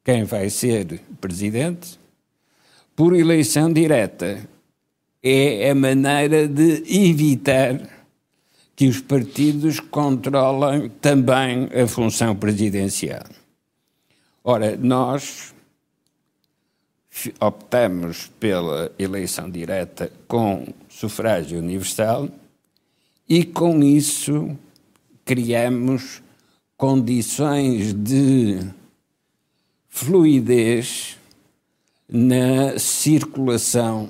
[0.05, 1.99] quem vai ser presidente,
[2.95, 4.47] por eleição direta,
[5.23, 7.81] é a maneira de evitar
[8.77, 13.25] que os partidos controlem também a função presidencial.
[14.45, 15.55] Ora, nós
[17.41, 22.29] optamos pela eleição direta com sufrágio universal
[23.27, 24.55] e com isso
[25.25, 26.21] criamos
[26.81, 28.59] condições de
[29.91, 31.19] fluidez
[32.09, 34.09] na circulação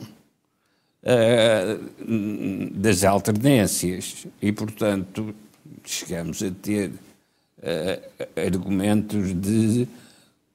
[1.02, 4.24] uh, das alternâncias.
[4.40, 5.34] E, portanto,
[5.84, 9.88] chegamos a ter uh, argumentos de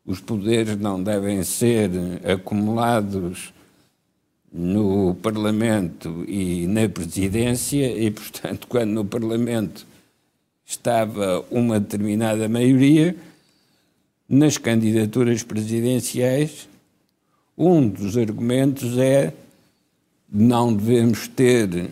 [0.05, 1.91] os poderes não devem ser
[2.23, 3.53] acumulados
[4.53, 9.85] no Parlamento e na Presidência, e, portanto, quando no Parlamento
[10.65, 13.15] estava uma determinada maioria,
[14.27, 16.67] nas candidaturas presidenciais,
[17.57, 19.33] um dos argumentos é
[20.29, 21.91] não devemos ter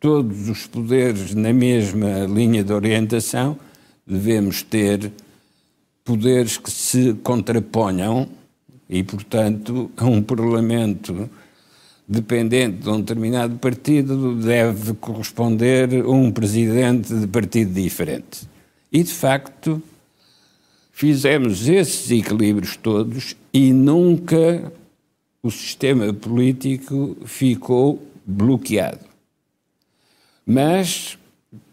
[0.00, 3.58] todos os poderes na mesma linha de orientação,
[4.06, 5.12] devemos ter
[6.04, 8.28] poderes que se contraponham
[8.88, 11.30] e, portanto, um Parlamento
[12.06, 18.48] dependente de um determinado partido deve corresponder um presidente de partido diferente.
[18.92, 19.82] E, de facto,
[20.92, 24.72] fizemos esses equilíbrios todos e nunca
[25.42, 29.04] o sistema político ficou bloqueado.
[30.46, 31.18] Mas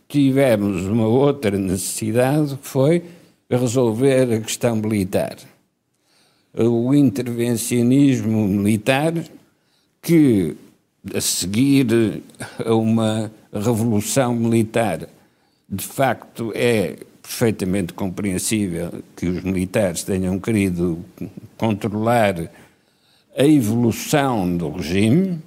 [0.08, 3.04] tivemos uma outra necessidade que foi
[3.50, 5.38] resolver a questão militar.
[6.54, 9.14] o intervencionismo militar
[10.02, 10.56] que,
[11.14, 12.22] a seguir
[12.66, 15.08] a uma revolução militar,
[15.70, 21.04] de facto é perfeitamente compreensível que os militares tenham querido
[21.58, 22.52] controlar
[23.38, 25.40] a evolução do regime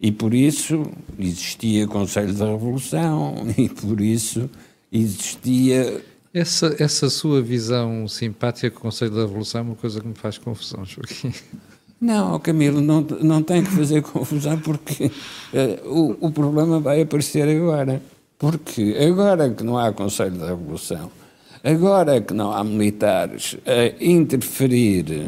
[0.00, 4.50] e por isso existia Conselho da Revolução e por isso
[4.90, 6.02] existia
[6.34, 10.14] essa, essa sua visão simpática com o Conselho da Revolução é uma coisa que me
[10.14, 11.32] faz confusão, Joaquim.
[12.00, 17.48] Não, Camilo, não, não tem que fazer confusão porque uh, o, o problema vai aparecer
[17.48, 18.02] agora.
[18.38, 21.10] Porque agora que não há Conselho da Revolução,
[21.64, 25.26] agora que não há militares a interferir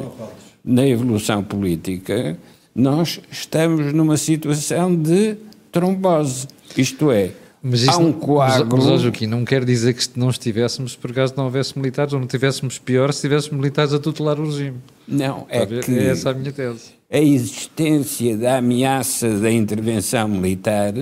[0.62, 2.36] na evolução política,
[2.74, 5.36] nós estamos numa situação de
[5.72, 6.46] trombose.
[6.76, 8.76] Isto é, mas há um coágulo.
[8.76, 12.20] Mas, mas não quer dizer que se não estivéssemos, por acaso não houvesse militares, ou
[12.20, 14.78] não tivéssemos pior se tivéssemos militares a tutelar o regime.
[15.06, 15.90] Não, é que.
[15.90, 16.92] É essa a minha tese.
[17.10, 20.94] A existência da ameaça da intervenção militar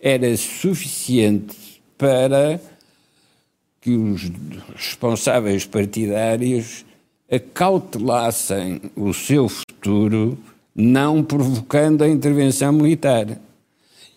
[0.00, 2.60] era suficiente para
[3.80, 4.30] que os
[4.76, 6.84] responsáveis partidários
[7.30, 10.38] acautelassem o seu futuro,
[10.74, 13.26] não provocando a intervenção militar.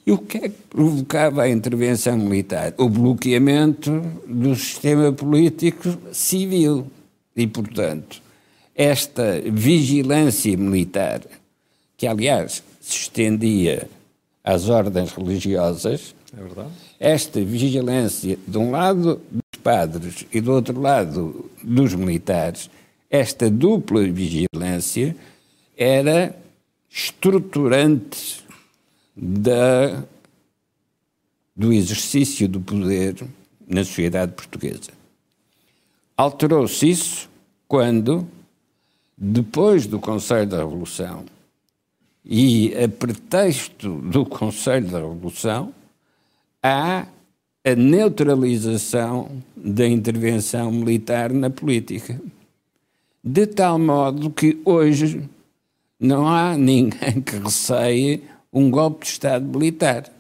[0.06, 2.74] E o que é que provocava a intervenção militar?
[2.78, 6.88] O bloqueamento do sistema político civil.
[7.36, 8.22] E, portanto,
[8.76, 11.22] esta vigilância militar,
[11.96, 13.88] que aliás se estendia
[14.44, 16.16] às ordens religiosas,
[17.00, 22.70] é esta vigilância, de um lado dos padres e do outro lado dos militares,
[23.10, 25.16] esta dupla vigilância
[25.78, 26.36] era
[26.90, 28.42] estruturante
[29.22, 30.04] da,
[31.56, 33.24] do exercício do poder
[33.68, 34.92] na sociedade portuguesa.
[36.18, 37.30] Alterou-se isso
[37.68, 38.28] quando,
[39.16, 41.24] depois do Conselho da Revolução
[42.26, 45.74] e a pretexto do Conselho da Revolução,
[46.62, 47.06] há
[47.64, 52.20] a neutralização da intervenção militar na política.
[53.24, 55.30] De tal modo que hoje
[56.00, 60.12] não há ninguém que receie um golpe de Estado militar.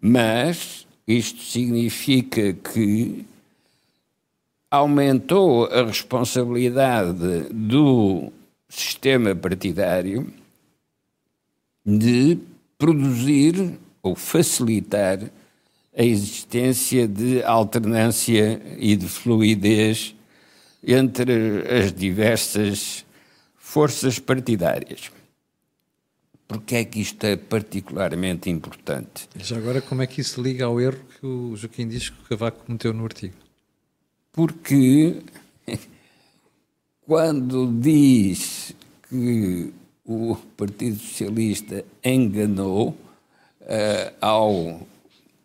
[0.00, 3.24] Mas isto significa que
[4.70, 8.32] aumentou a responsabilidade do
[8.68, 10.32] sistema partidário
[11.84, 12.38] de
[12.76, 15.30] produzir ou facilitar
[15.96, 20.14] a existência de alternância e de fluidez
[20.82, 23.04] entre as diversas
[23.56, 25.10] forças partidárias.
[26.48, 29.28] Porque é que isto é particularmente importante?
[29.36, 32.28] Já agora, como é que isso liga ao erro que o Joaquim diz que o
[32.28, 33.34] Cavaco cometeu no artigo?
[34.32, 35.22] Porque
[37.04, 38.74] quando diz
[39.08, 39.72] que
[40.04, 44.86] o Partido Socialista enganou uh, ao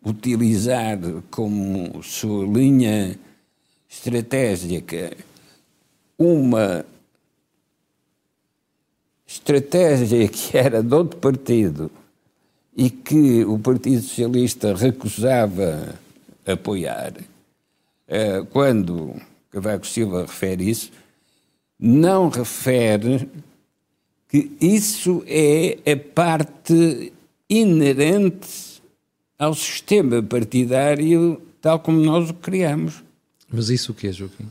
[0.04, 0.98] utilizar
[1.30, 3.18] como sua linha
[3.88, 5.16] estratégica
[6.16, 6.84] uma
[9.32, 11.90] estratégia que era de outro partido
[12.76, 15.94] e que o Partido Socialista recusava
[16.46, 17.12] apoiar,
[18.08, 19.14] eh, quando
[19.50, 20.90] Cavaco Silva refere isso,
[21.78, 23.28] não refere
[24.28, 27.12] que isso é a parte
[27.48, 28.80] inerente
[29.38, 33.02] ao sistema partidário tal como nós o criamos.
[33.50, 34.50] Mas isso o que é, Joaquim?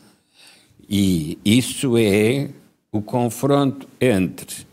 [0.88, 2.50] E isso é
[2.92, 4.66] o confronto entre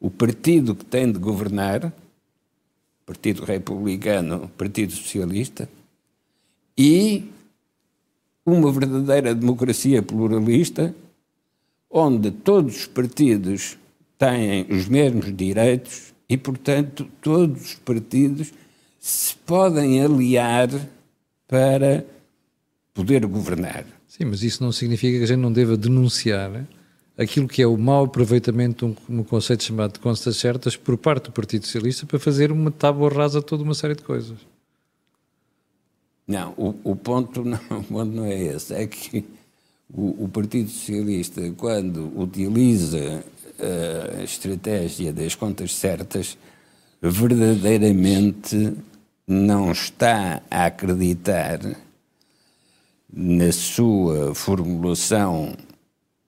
[0.00, 1.92] o partido que tem de governar,
[3.04, 5.68] Partido Republicano, Partido Socialista,
[6.76, 7.30] e
[8.46, 10.94] uma verdadeira democracia pluralista,
[11.90, 13.76] onde todos os partidos
[14.16, 18.52] têm os mesmos direitos e, portanto, todos os partidos
[18.98, 20.68] se podem aliar
[21.46, 22.04] para
[22.94, 23.84] poder governar.
[24.06, 26.66] Sim, mas isso não significa que a gente não deva denunciar
[27.20, 30.96] aquilo que é o mau aproveitamento de um, um conceito chamado de contas certas por
[30.96, 34.38] parte do Partido Socialista para fazer uma tábua rasa de toda uma série de coisas.
[36.26, 38.72] Não, o, o, ponto, não, o ponto não é esse.
[38.72, 39.22] É que
[39.92, 43.22] o, o Partido Socialista, quando utiliza
[44.18, 46.38] a estratégia das contas certas,
[47.02, 48.72] verdadeiramente
[49.26, 51.60] não está a acreditar
[53.12, 55.54] na sua formulação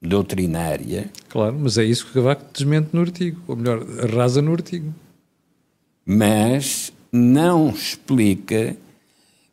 [0.02, 1.08] doutrinária.
[1.28, 4.92] Claro, mas é isso que o Cavaco desmente no artigo, ou melhor, arrasa no artigo.
[6.04, 8.76] Mas não explica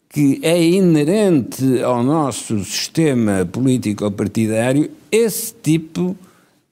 [0.10, 6.18] que é inerente ao nosso sistema político-partidário esse tipo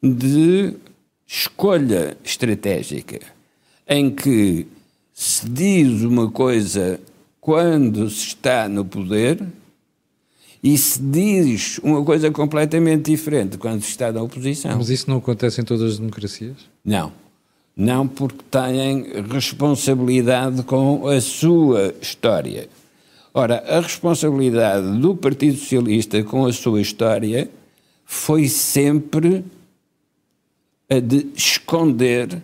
[0.02, 0.74] de
[1.28, 3.20] escolha estratégica,
[3.88, 4.66] em que
[5.14, 7.00] se diz uma coisa
[7.40, 9.40] quando se está no poder
[10.64, 14.78] e se diz uma coisa completamente diferente quando se está na oposição.
[14.78, 16.58] Mas isso não acontece em todas as democracias?
[16.84, 17.12] Não.
[17.76, 22.68] Não porque têm responsabilidade com a sua história.
[23.34, 27.50] Ora, a responsabilidade do Partido Socialista com a sua história
[28.04, 29.46] foi sempre
[30.90, 32.42] a de esconder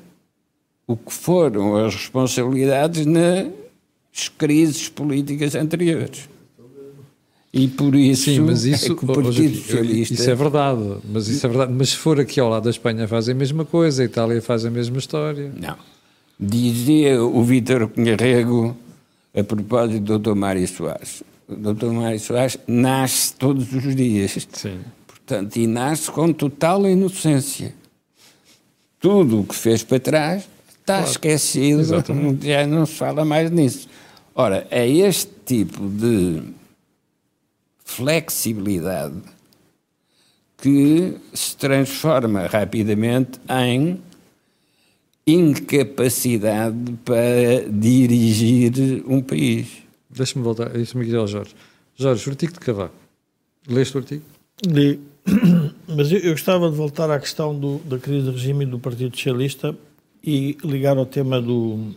[0.86, 6.30] o que foram as responsabilidades nas crises políticas anteriores.
[7.54, 10.14] E por isso, Sim, mas isso, é que o Partido Socialista...
[10.16, 11.72] Isso é verdade, mas isso é verdade.
[11.72, 14.66] Mas se for aqui ao lado da Espanha fazem a mesma coisa, a Itália faz
[14.66, 15.52] a mesma história.
[15.56, 15.78] Não.
[16.40, 18.76] Dizia o Vítor Cunharrego
[19.38, 20.34] a propósito do Dr.
[20.34, 21.22] Mário Soares.
[21.48, 21.92] O Dr.
[21.92, 24.48] Mário Soares nasce todos os dias.
[24.52, 24.80] Sim.
[25.06, 27.72] Portanto, e nasce com total inocência.
[29.00, 30.50] Tudo o que fez para trás
[30.80, 31.12] está claro.
[31.12, 32.48] esquecido, Exatamente.
[32.50, 33.88] já não se fala mais nisso.
[34.34, 36.42] Ora, é este tipo de
[37.84, 39.22] flexibilidade
[40.58, 44.00] que se transforma rapidamente em
[45.26, 49.68] incapacidade para dirigir um país.
[50.10, 51.54] Deixa-me voltar, deixa-me ir ao Jorge.
[51.96, 52.96] Jorge, o artigo de Cavaco.
[53.68, 54.24] Leste o artigo?
[54.66, 55.00] Li.
[55.88, 59.16] Mas eu, eu, gostava de voltar à questão do, da crise de regime do Partido
[59.16, 59.76] Socialista
[60.24, 61.92] e ligar ao tema do,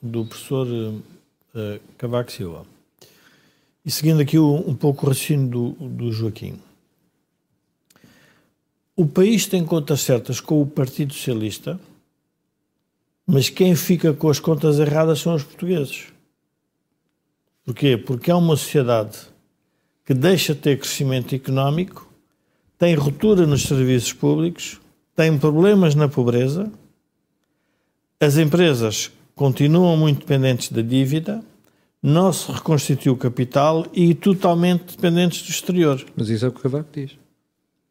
[0.00, 2.71] do professor uh, Cavaco Silva.
[3.84, 6.60] E seguindo aqui um, pouco o raciocínio do, do Joaquim.
[8.94, 11.80] O país tem contas certas com o Partido Socialista,
[13.26, 16.06] mas quem fica com as contas erradas são os portugueses.
[17.64, 17.96] Porquê?
[17.96, 19.18] Porque é uma sociedade
[20.04, 22.08] que deixa de ter crescimento económico,
[22.78, 24.80] tem ruptura nos serviços públicos,
[25.14, 26.70] tem problemas na pobreza,
[28.20, 31.42] as empresas continuam muito dependentes da dívida
[32.02, 36.04] não se reconstituiu o capital e totalmente dependentes do exterior.
[36.16, 37.12] Mas isso é o que o Cavaco diz.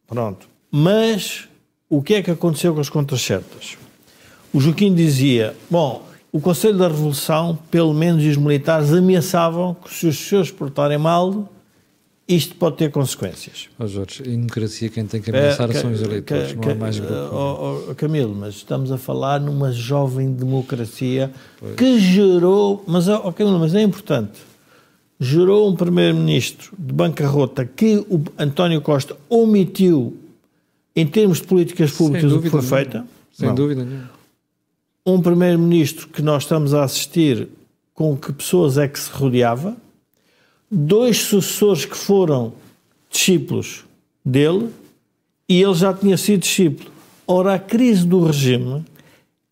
[0.06, 0.50] Pronto.
[0.70, 1.48] Mas
[1.90, 3.78] o que é que aconteceu com as contas certas?
[4.54, 10.08] O Joaquim dizia: bom, o Conselho da Revolução, pelo menos os militares, ameaçavam que se
[10.08, 11.50] os seus portarem mal,
[12.36, 13.70] isto pode ter consequências.
[13.78, 17.00] Oh Jorge, em democracia quem tem que ameaçar é, são os eleitores, não há mais
[17.00, 17.14] grupo.
[17.34, 21.76] Oh, oh, Camilo, mas estamos a falar numa jovem democracia pois.
[21.76, 24.40] que gerou, mas, oh, Camilo, mas é importante,
[25.20, 30.18] gerou um primeiro-ministro de bancarrota que o António Costa omitiu
[30.96, 33.06] em termos de políticas públicas o que foi feita.
[33.32, 33.56] Sem não.
[33.56, 34.10] dúvida nenhuma.
[35.06, 37.48] Um primeiro-ministro que nós estamos a assistir
[37.94, 39.78] com que pessoas é que se rodeava,
[40.72, 42.54] dois sucessores que foram
[43.10, 43.84] discípulos
[44.24, 44.70] dele
[45.50, 46.90] e ele já tinha sido discípulo.
[47.28, 48.86] Ora, a crise do regime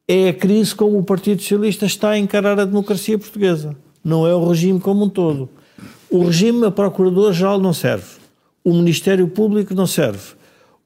[0.08, 3.76] é a crise como o Partido Socialista está a encarar a democracia portuguesa.
[4.04, 5.50] Não é o regime como um todo.
[6.10, 8.18] O regime, a Procurador-Geral não serve.
[8.64, 10.34] O Ministério Público não serve.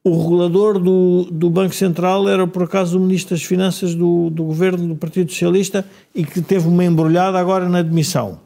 [0.04, 4.44] O regulador do, do Banco Central era, por acaso, o Ministro das Finanças do, do
[4.44, 8.40] governo do Partido Socialista e que teve uma embrulhada agora na admissão.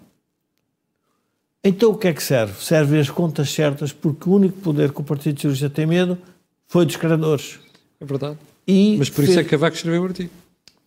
[1.68, 2.64] Então o que é que serve?
[2.64, 6.18] Serve as contas certas, porque o único poder que o Partido Socialista tem medo
[6.66, 7.60] foi dos credores.
[8.00, 8.38] É verdade.
[8.66, 9.30] E mas por fez...
[9.30, 10.30] isso é que Cavaco escreveu o artigo.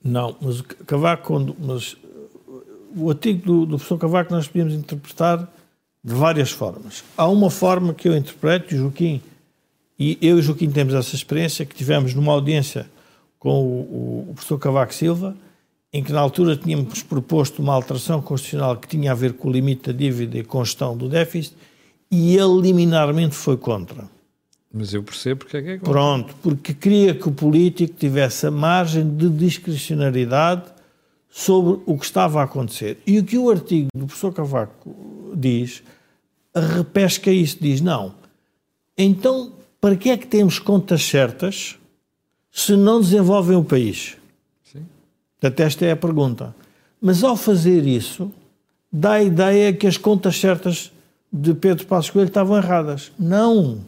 [0.03, 1.97] Não, mas o Cavaco, quando, mas
[2.97, 5.49] o artigo do, do professor Cavaco nós podíamos interpretar
[6.03, 7.05] de várias formas.
[7.14, 9.20] Há uma forma que eu interpreto, Joaquim,
[9.99, 12.87] e eu e Joaquim temos essa experiência, que tivemos numa audiência
[13.39, 15.37] com o, o professor Cavaco Silva,
[15.93, 19.53] em que na altura tínhamos proposto uma alteração constitucional que tinha a ver com o
[19.53, 21.57] limite da dívida e com a gestão do déficit,
[22.11, 24.09] e ele liminarmente foi contra.
[24.72, 25.93] Mas eu percebo porque é que é contra.
[25.93, 30.64] Pronto, porque queria que o político tivesse a margem de discricionariedade
[31.28, 32.99] sobre o que estava a acontecer.
[33.07, 35.82] E o que o artigo do professor Cavaco diz,
[36.55, 38.14] repesca isso, diz, não,
[38.97, 41.76] então para que é que temos contas certas
[42.53, 44.16] se não desenvolvem o país?
[45.41, 46.55] Portanto, esta é a pergunta.
[47.01, 48.30] Mas ao fazer isso,
[48.93, 50.93] dá a ideia que as contas certas
[51.32, 53.11] de Pedro Passos Coelho estavam erradas.
[53.18, 53.78] Não.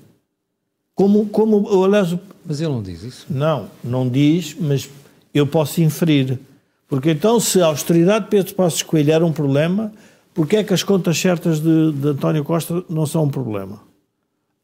[0.95, 3.27] Como, como aliás, mas ele não diz isso?
[3.29, 4.89] Não, não diz, mas
[5.33, 6.39] eu posso inferir.
[6.89, 9.93] Porque então, se a austeridade de Pedro Passos Coelho era um problema,
[10.35, 13.81] porque é que as contas certas de, de António Costa não são um problema?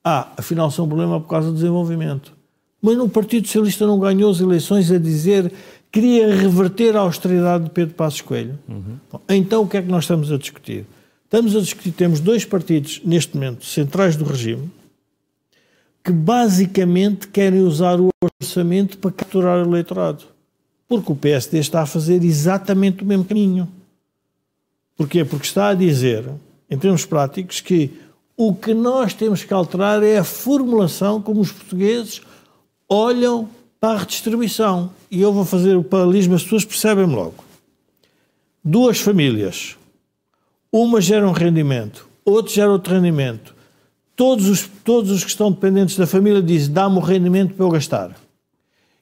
[0.05, 2.32] Ah, afinal são um problema por causa do desenvolvimento.
[2.80, 5.53] Mas no Partido Socialista não ganhou as eleições a dizer
[5.91, 8.59] queria reverter a austeridade de Pedro Passos Coelho.
[8.68, 8.97] Uhum.
[9.11, 10.86] Bom, então o que é que nós estamos a discutir?
[11.24, 14.70] Estamos a discutir, temos dois partidos neste momento centrais do regime
[16.09, 18.09] que basicamente querem usar o
[18.41, 20.24] orçamento para capturar o eleitorado.
[20.89, 23.68] Porque o PSD está a fazer exatamente o mesmo caminho.
[24.97, 25.22] Porquê?
[25.22, 26.24] Porque está a dizer,
[26.70, 27.91] em termos práticos, que
[28.34, 32.22] o que nós temos que alterar é a formulação como os portugueses
[32.89, 33.47] olham
[33.78, 34.91] para a redistribuição.
[35.11, 37.45] E eu vou fazer o paralelismo, as pessoas percebem logo.
[38.63, 39.79] Duas famílias
[40.71, 43.55] uma gera um rendimento, outro gera outro rendimento.
[44.15, 47.71] Todos os, todos os que estão dependentes da família dizem dá-me o rendimento para eu
[47.71, 48.17] gastar.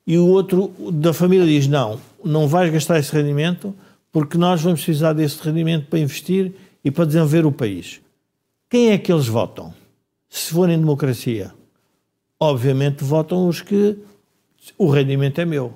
[0.06, 3.74] E o outro da família diz não, não vais gastar esse rendimento
[4.12, 6.52] porque nós vamos precisar desse rendimento para investir
[6.84, 8.00] e para desenvolver o país.
[8.70, 9.74] Quem é que eles votam?
[10.28, 11.52] Se forem democracia,
[12.38, 13.98] obviamente votam os que
[14.78, 15.74] o rendimento é meu.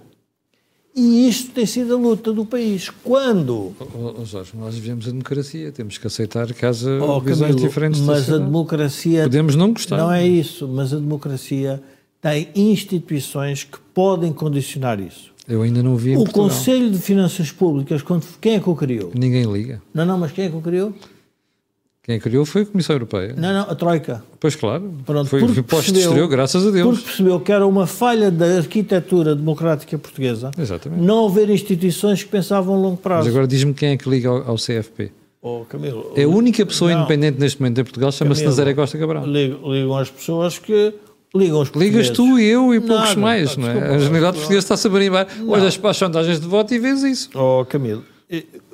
[1.01, 2.91] E isto tem sido a luta do país.
[3.03, 3.75] Quando.
[3.81, 8.01] Oh, oh, Jorge, nós vivemos a democracia, temos que aceitar que haja oh, Camilo, diferentes.
[8.03, 9.23] Mas a democracia.
[9.23, 9.97] Podemos não gostar.
[9.97, 11.83] Não é isso, mas a democracia
[12.21, 15.31] tem instituições que podem condicionar isso.
[15.49, 16.19] Eu ainda não vi.
[16.19, 16.25] o.
[16.27, 18.03] Conselho de Finanças Públicas,
[18.39, 19.11] quem é que o criou?
[19.15, 19.81] Ninguém liga.
[19.95, 20.93] Não, não, mas quem é que o criou?
[22.03, 23.35] Quem criou foi a Comissão Europeia.
[23.37, 24.25] Não, não, a Troika.
[24.39, 24.91] Pois claro.
[25.05, 26.97] Pronto, foi foi posto exterior, graças a Deus.
[26.97, 30.51] Porque percebeu que era uma falha da arquitetura democrática portuguesa.
[30.59, 31.03] Exatamente.
[31.03, 33.27] Não haver instituições que pensavam a longo prazo.
[33.27, 35.13] Mas agora diz-me quem é que liga ao, ao CFP.
[35.43, 38.99] Oh, Camilo, é a única pessoa não, independente neste momento em Portugal, chama-se Nazaré Costa
[38.99, 39.25] Cabral.
[39.27, 40.93] Ligam, ligam as pessoas que
[41.35, 43.95] ligam os Ligas tu, eu e poucos Nada, mais, não, é?
[43.95, 45.27] a Generalidade Portuguesa está-se a brincar.
[45.47, 47.31] Olhas para as sondagens de voto e vês isso.
[47.35, 48.05] Oh, Camilo,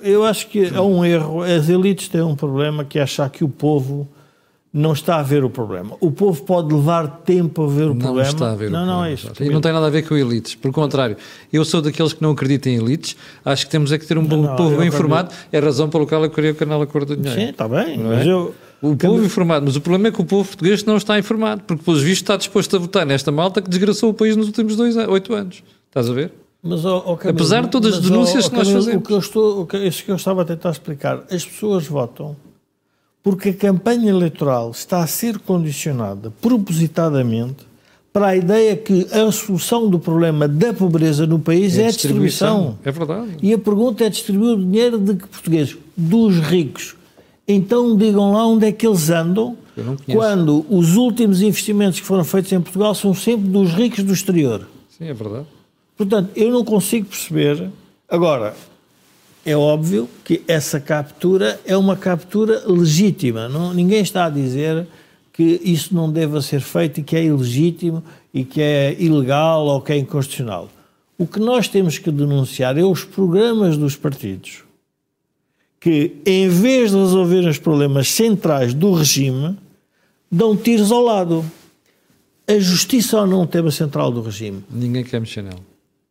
[0.02, 1.42] eu acho que é um erro.
[1.42, 4.08] As elites têm um problema que é achar que o povo
[4.76, 5.96] não está a ver o problema.
[6.00, 8.22] O povo pode levar tempo a ver o não problema.
[8.22, 9.08] Não está a ver não, o não problema.
[9.08, 9.32] é isso.
[9.40, 10.54] E não tem nada a ver com elites.
[10.54, 11.16] Por contrário,
[11.50, 13.16] eu sou daqueles que não acreditam em elites.
[13.42, 15.32] Acho que temos é que ter um não, povo bem informado.
[15.50, 17.40] É a razão pela qual eu queria o canal Acordo do Dinheiro.
[17.40, 17.98] Sim, está bem.
[17.98, 18.30] Mas é?
[18.30, 18.54] eu...
[18.82, 21.82] O povo informado, mas o problema é que o povo português não está informado, porque,
[21.82, 24.94] pelos vistos, está disposto a votar nesta malta que desgraçou o país nos últimos dois,
[24.94, 25.62] oito anos.
[25.88, 26.30] Estás a ver?
[26.66, 29.02] Mas, oh, oh, Camilo, Apesar de todas as denúncias oh, que nós fazemos.
[29.02, 31.86] O que, eu estou, o que, isso que eu estava a tentar explicar, as pessoas
[31.86, 32.36] votam
[33.22, 37.66] porque a campanha eleitoral está a ser condicionada propositadamente
[38.12, 41.90] para a ideia que a solução do problema da pobreza no país é, é a
[41.90, 42.78] distribuição.
[42.84, 43.30] É verdade.
[43.42, 45.76] E a pergunta é distribuir o dinheiro de que portugueses?
[45.96, 46.94] Dos ricos.
[47.48, 49.56] Então digam lá onde é que eles andam
[50.10, 54.66] quando os últimos investimentos que foram feitos em Portugal são sempre dos ricos do exterior.
[54.88, 55.46] Sim, é verdade.
[55.96, 57.70] Portanto, eu não consigo perceber.
[58.08, 58.54] Agora,
[59.44, 63.48] é óbvio que essa captura é uma captura legítima.
[63.48, 64.86] Não, ninguém está a dizer
[65.32, 69.80] que isso não deva ser feito e que é ilegítimo e que é ilegal ou
[69.80, 70.68] que é inconstitucional.
[71.18, 74.66] O que nós temos que denunciar é os programas dos partidos
[75.86, 79.56] que, em vez de resolver os problemas centrais do regime,
[80.28, 81.44] dão tiros ao lado.
[82.48, 84.64] A justiça ou não é um tema central do regime?
[84.68, 85.60] Ninguém quer mexer nela.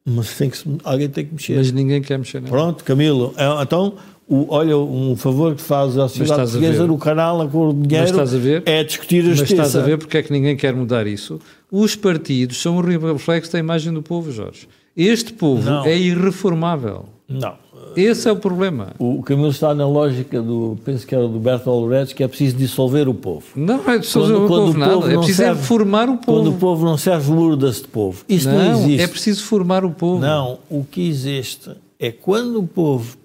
[0.06, 1.58] Mas tem que, alguém tem que mexer.
[1.58, 2.52] Mas ninguém quer mexer nela.
[2.56, 3.34] Pronto, Camilo.
[3.36, 3.96] É, então,
[4.28, 8.18] o, olha, um favor que faz à sociedade portuguesa no canal com o dinheiro
[8.66, 9.56] é discutir a justiça.
[9.56, 11.40] Mas estás a ver porque é que ninguém quer mudar isso?
[11.72, 14.68] Os partidos são um reflexo da imagem do povo, Jorge.
[14.96, 15.86] Este povo não.
[15.86, 17.06] é irreformável.
[17.28, 17.56] Não.
[17.96, 18.94] Esse é o problema.
[19.00, 22.58] O Camilo está na lógica do, penso que era do Bertolt Brecht, que é preciso
[22.58, 23.46] dissolver o povo.
[23.56, 24.94] Não é dissolver o povo, nada.
[24.94, 26.40] Povo é preciso serve, formar o povo.
[26.40, 28.24] Quando o povo não serve, muda-se de povo.
[28.28, 29.02] Isso não, não existe.
[29.02, 30.20] É preciso formar o povo.
[30.20, 33.18] Não, o que existe é quando o povo,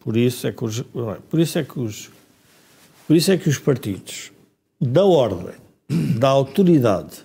[0.00, 0.82] por isso é que os,
[1.28, 2.10] por isso é que os,
[3.06, 4.32] por isso é que os partidos
[4.80, 5.54] da ordem,
[6.18, 7.24] da autoridade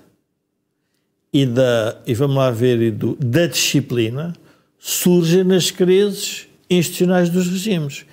[1.34, 4.34] e da, e vamos lá ver, e do, da disciplina
[4.78, 8.06] surgem nas crises institucionais dos regimes.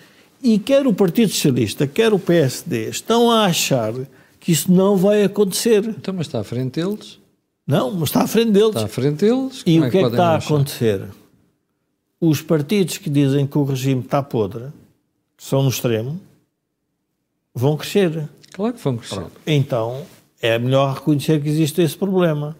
[0.42, 3.92] E quer o Partido Socialista, quer o PSD, estão a achar
[4.38, 5.84] que isso não vai acontecer.
[5.88, 7.18] Então, mas está à frente deles?
[7.66, 8.68] Não, mas está à frente deles.
[8.68, 9.62] Está à frente deles.
[9.66, 11.02] E o é que é que está a acontecer?
[12.20, 14.66] Os partidos que dizem que o regime está podre,
[15.36, 16.20] que são no extremo,
[17.54, 18.28] vão crescer.
[18.52, 19.16] Claro que vão crescer.
[19.16, 19.32] Pronto.
[19.46, 20.02] Então,
[20.40, 22.56] é melhor reconhecer que existe esse problema.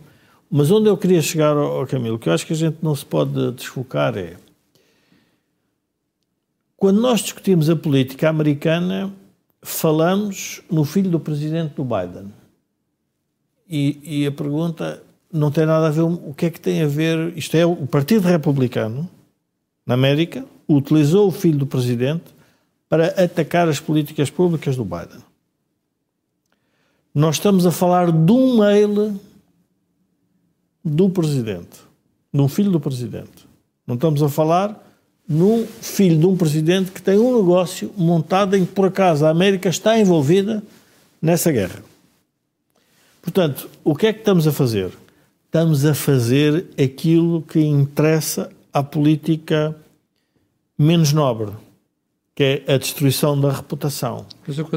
[0.51, 3.05] Mas onde eu queria chegar ao Camilo, que eu acho que a gente não se
[3.05, 4.36] pode desfocar é
[6.79, 9.12] quando nós discutimos a política americana,
[9.61, 12.33] falamos no filho do presidente do Biden.
[13.68, 16.03] E, e, a pergunta não tem nada a ver.
[16.03, 17.37] O que é que tem a ver?
[17.37, 19.11] Isto é, o Partido Republicano,
[19.85, 22.33] na América, utilizou o filho do presidente
[22.89, 25.20] para atacar as políticas públicas do Biden.
[27.12, 29.20] Nós estamos a falar de um mail
[30.85, 31.81] do presidente,
[32.33, 33.49] de um filho do presidente.
[33.85, 34.88] Não estamos a falar
[35.29, 39.31] num filho de um presidente que tem um negócio montado em que, por acaso, a
[39.31, 40.62] América está envolvida
[41.20, 41.83] nessa guerra.
[43.20, 44.91] Portanto, o que é que estamos a fazer?
[45.45, 49.76] Estamos a fazer aquilo que interessa à política
[50.79, 51.53] menos nobre,
[52.35, 54.24] que é a destruição da reputação.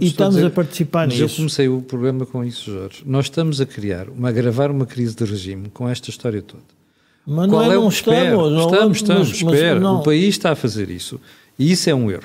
[0.02, 1.34] e estamos a, dizer, a participar mas nisso.
[1.34, 3.04] Eu comecei o problema com isso, Jorge.
[3.06, 6.81] Nós estamos a criar, uma, a agravar uma crise de regime com esta história toda.
[7.26, 8.52] Mas Qual não é, é não estamos.
[8.52, 9.80] Não, estamos, estamos, mas, espera.
[9.80, 11.20] Mas o país está a fazer isso.
[11.58, 12.24] E isso é um erro.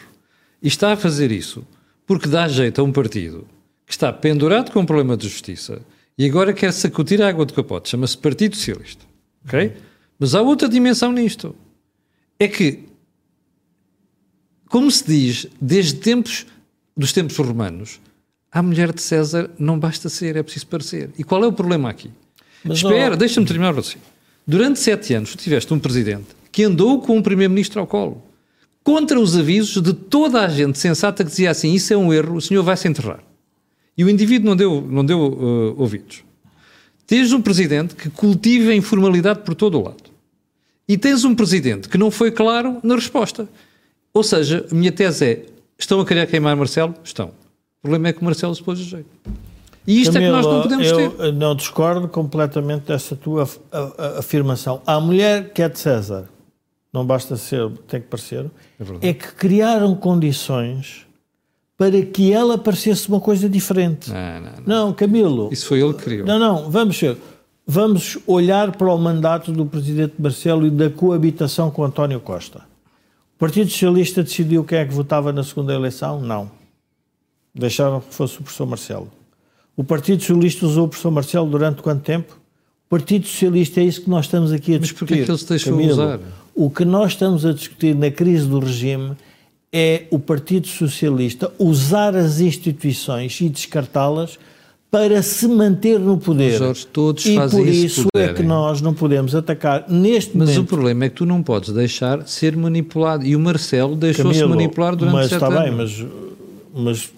[0.62, 1.64] E está a fazer isso
[2.06, 3.46] porque dá jeito a um partido
[3.84, 5.80] que está pendurado com um problema de justiça
[6.16, 7.90] e agora quer sacudir a água do capote.
[7.90, 9.04] Chama-se Partido Socialista.
[9.44, 9.74] Ok?
[10.18, 11.54] Mas há outra dimensão nisto.
[12.38, 12.84] É que,
[14.68, 16.46] como se diz, desde tempos
[16.96, 18.00] dos tempos romanos,
[18.50, 21.10] a mulher de César não basta ser, é preciso parecer.
[21.18, 22.10] E qual é o problema aqui?
[22.64, 23.18] Mas Espera, não...
[23.18, 23.98] deixa-me terminar assim.
[24.46, 28.22] Durante sete anos, tu tiveste um presidente que andou com um primeiro-ministro ao colo,
[28.84, 32.36] contra os avisos de toda a gente sensata que dizia assim: Isso é um erro,
[32.36, 33.24] o senhor vai se enterrar.
[33.98, 36.22] E o indivíduo não deu, não deu uh, ouvidos.
[37.06, 40.04] Tens um presidente que cultiva a informalidade por todo o lado.
[40.88, 43.48] E tens um presidente que não foi claro na resposta.
[44.14, 46.94] Ou seja, a minha tese é: estão a querer queimar Marcelo?
[47.02, 47.28] Estão.
[47.28, 49.08] O problema é que o Marcelo se pôs a jeito.
[49.86, 51.32] E isto Camilo, é que nós não podemos eu ter.
[51.32, 53.48] não discordo completamente dessa tua
[54.18, 54.82] afirmação.
[54.86, 56.28] A mulher que é de César,
[56.92, 58.50] não basta ser, tem que parecer,
[59.00, 61.06] é, é que criaram condições
[61.76, 64.10] para que ela parecesse uma coisa diferente.
[64.10, 64.86] Não, não, não.
[64.86, 65.50] não Camilo.
[65.52, 66.26] Isso foi ele que criou.
[66.26, 67.16] Não, não, vamos ver.
[67.66, 72.60] Vamos olhar para o mandato do presidente Marcelo e da coabitação com António Costa.
[73.34, 76.20] O Partido Socialista decidiu quem é que votava na segunda eleição?
[76.20, 76.50] Não.
[77.54, 79.10] Deixaram que fosse o professor Marcelo.
[79.76, 82.38] O Partido Socialista usou o professor Marcelo durante quanto tempo?
[82.86, 85.18] O Partido Socialista é isso que nós estamos aqui a discutir.
[85.18, 86.20] Mas porquê que ele se deixou Camilo, usar?
[86.54, 89.12] O que nós estamos a discutir na crise do regime
[89.72, 94.38] é o Partido Socialista usar as instituições e descartá-las
[94.90, 96.58] para se manter no poder.
[96.58, 100.48] Jorge, todos e fazem por isso é que nós não podemos atacar neste mas momento.
[100.48, 103.26] Mas o problema é que tu não podes deixar ser manipulado.
[103.26, 106.06] E o Marcelo deixou-se manipular durante mas sete está bem, mas,
[106.74, 107.12] mas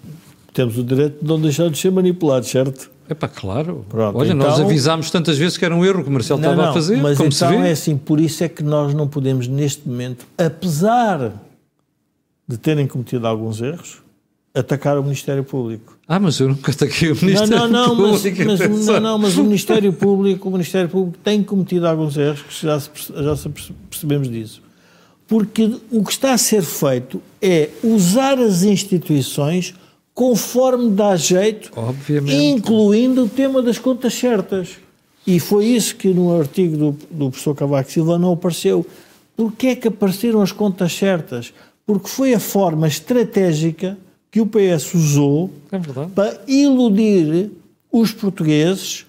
[0.53, 2.89] temos o direito de não deixar de ser manipulados, certo?
[3.09, 3.85] É pá, claro.
[3.89, 6.51] Pronto, Olha, então, nós avisámos tantas vezes que era um erro que o Marcelo não,
[6.51, 7.67] estava não, a fazer, mas como então se vê.
[7.67, 11.33] é assim, por isso é que nós não podemos neste momento, apesar
[12.47, 14.01] de terem cometido alguns erros,
[14.53, 15.97] atacar o Ministério Público.
[16.07, 18.43] Ah, mas eu nunca ataquei o Ministério não, não, não, Público.
[18.45, 22.41] Mas, mas, não, não, mas o Ministério Público, o Ministério Público tem cometido alguns erros,
[22.41, 23.51] que já, se, já
[23.89, 24.61] percebemos disso.
[25.27, 29.75] Porque o que está a ser feito é usar as instituições
[30.19, 32.35] conforme dá jeito, Obviamente.
[32.35, 34.71] incluindo o tema das contas certas.
[35.25, 38.85] E foi isso que no artigo do, do professor Cavaco Silva não apareceu.
[39.33, 41.53] Porquê é que apareceram as contas certas?
[41.85, 43.97] Porque foi a forma estratégica
[44.29, 45.79] que o PS usou é
[46.13, 47.51] para iludir
[47.89, 49.05] os portugueses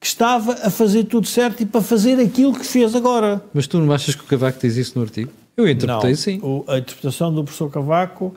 [0.00, 3.44] que estava a fazer tudo certo e para fazer aquilo que fez agora.
[3.52, 5.30] Mas tu não achas que o Cavaco diz isso no artigo?
[5.58, 6.40] Eu interpretei não, sim.
[6.66, 8.34] a interpretação do professor Cavaco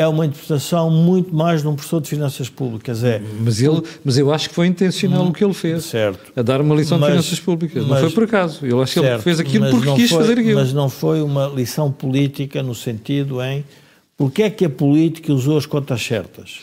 [0.00, 3.04] é uma interpretação muito mais de um professor de finanças públicas.
[3.04, 3.20] É.
[3.38, 5.84] Mas, ele, mas eu acho que foi intencional o que ele fez.
[5.84, 6.32] Certo.
[6.34, 7.84] A dar uma lição mas, de finanças públicas.
[7.84, 8.64] Mas, não foi por acaso.
[8.64, 10.58] Eu acho que ele fez aquilo porque quis foi, fazer aquilo.
[10.58, 13.62] Mas não foi uma lição política no sentido em
[14.16, 16.62] porque é que a política usou as contas certas?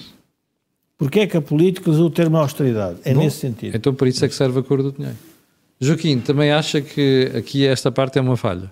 [0.97, 2.97] Porque é que a política usou o termo austeridade?
[3.03, 3.77] É Bom, nesse sentido.
[3.77, 5.17] Então por isso é que serve a cor do dinheiro.
[5.79, 8.71] Joaquim, também acha que aqui esta parte é uma falha?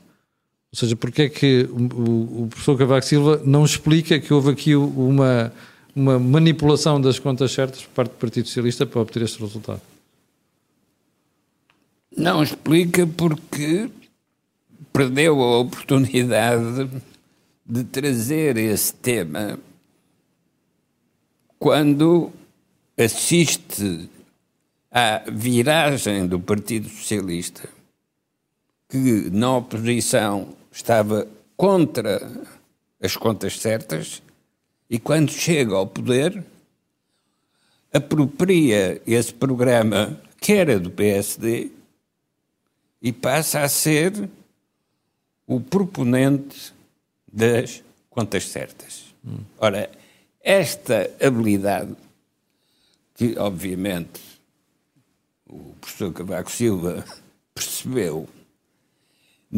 [0.76, 4.76] Ou seja, porque é que o, o professor Cavaco Silva não explica que houve aqui
[4.76, 5.54] uma,
[5.96, 9.82] uma manipulação das contas certas por parte do Partido Socialista para obter este resultado?
[12.18, 13.90] Não explica porque
[14.92, 16.90] perdeu a oportunidade
[17.66, 19.58] de trazer esse tema
[21.58, 22.34] quando
[22.98, 24.10] assiste
[24.92, 27.70] à viragem do Partido Socialista,
[28.90, 32.22] que na oposição estava contra
[33.02, 34.22] as contas certas
[34.90, 36.44] e quando chega ao poder
[37.94, 41.72] apropria esse programa que era do PSD
[43.02, 44.30] e passa a ser
[45.48, 46.74] o proponente
[47.32, 49.16] das contas certas.
[49.58, 49.90] Ora,
[50.42, 51.96] esta habilidade
[53.14, 54.20] que obviamente
[55.48, 57.06] o professor Cavaco Silva
[57.56, 58.28] percebeu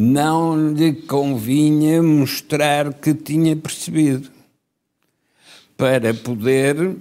[0.00, 4.30] não lhe convinha mostrar que tinha percebido,
[5.76, 6.96] para poder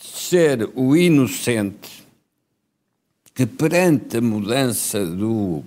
[0.00, 2.04] ser o inocente
[3.32, 5.62] que, perante a mudança do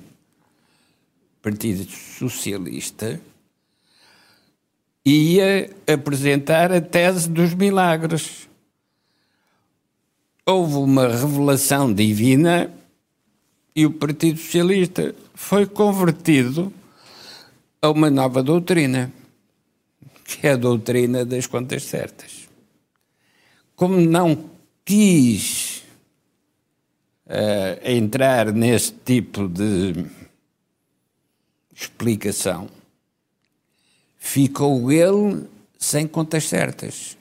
[1.41, 3.22] Partido Socialista,
[5.05, 8.49] ia apresentar a tese dos milagres.
[10.45, 12.70] Houve uma revelação divina
[13.76, 16.71] e o Partido Socialista foi convertido
[17.82, 19.11] a uma nova doutrina,
[20.24, 22.47] que é a doutrina das contas certas.
[23.76, 24.49] Como não
[24.86, 25.84] quis
[27.26, 30.05] uh, entrar nesse tipo de
[31.76, 32.69] explicação,
[34.17, 35.47] ficou ele
[35.78, 37.17] sem contas certas.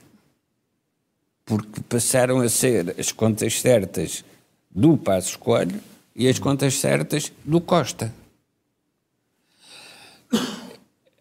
[1.44, 4.24] Porque passaram a ser as contas certas
[4.70, 8.13] do Passo Escolho e as contas certas do Costa.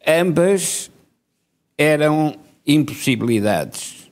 [0.05, 0.89] Ambas
[1.77, 2.35] eram
[2.65, 4.11] impossibilidades,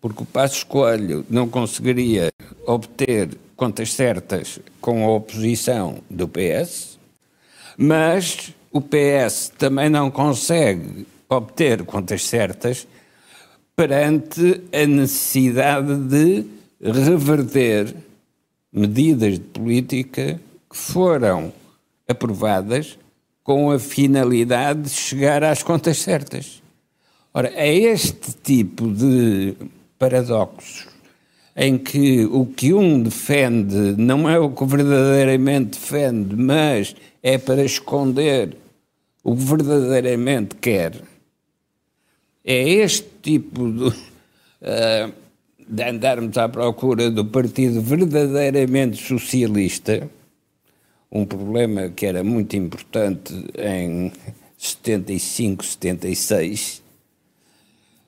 [0.00, 2.30] porque o Passo Escolho não conseguiria
[2.66, 6.98] obter contas certas com a oposição do PS,
[7.76, 12.86] mas o PS também não consegue obter contas certas
[13.76, 16.44] perante a necessidade de
[16.80, 17.94] reverter
[18.74, 21.52] medidas de política que foram
[22.08, 22.98] aprovadas
[23.42, 26.62] com a finalidade de chegar às contas certas.
[27.32, 29.54] Ora, é este tipo de
[29.98, 30.86] paradoxos
[31.56, 37.64] em que o que um defende não é o que verdadeiramente defende, mas é para
[37.64, 38.56] esconder
[39.22, 41.00] o que verdadeiramente quer.
[42.44, 45.12] É este tipo de, uh,
[45.66, 50.08] de andarmos à procura do partido verdadeiramente socialista,
[51.10, 54.12] um problema que era muito importante em
[54.58, 56.82] 75, 76.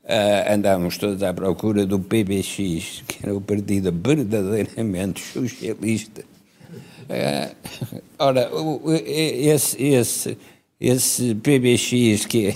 [0.04, 6.24] Uh, andámos todos à procura do PBX, que era o partido verdadeiramente socialista.
[7.08, 8.50] Uh, ora,
[9.04, 10.38] esse, esse,
[10.80, 12.54] esse PBX que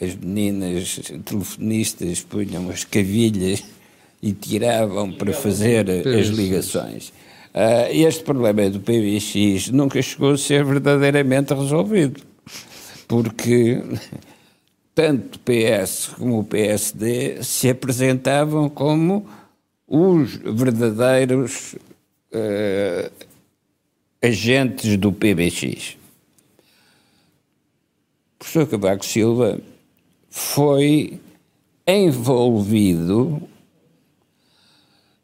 [0.00, 3.62] as meninas telefonistas punham as cavilhas
[4.24, 7.10] e tiravam para fazer as ligações.
[7.54, 12.22] Uh, este problema do PBX nunca chegou a ser verdadeiramente resolvido,
[13.06, 13.82] porque
[14.94, 19.28] tanto o PS como o PSD se apresentavam como
[19.86, 21.74] os verdadeiros
[22.32, 23.12] uh,
[24.22, 25.98] agentes do PBX.
[28.36, 29.60] O professor Cavaco Silva
[30.30, 31.20] foi
[31.86, 33.46] envolvido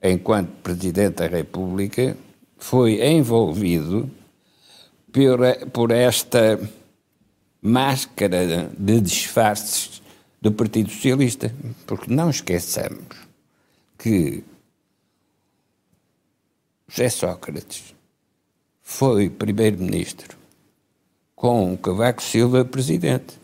[0.03, 2.17] enquanto Presidente da República,
[2.57, 4.11] foi envolvido
[5.13, 5.41] por,
[5.73, 6.61] por esta
[7.61, 10.03] máscara de disfarces
[10.41, 11.55] do Partido Socialista.
[11.87, 13.05] Porque não esqueçamos
[13.99, 14.43] que
[16.89, 17.95] José Sócrates
[18.83, 20.37] foi primeiro-ministro
[21.35, 23.39] com Cavaco Silva presidente.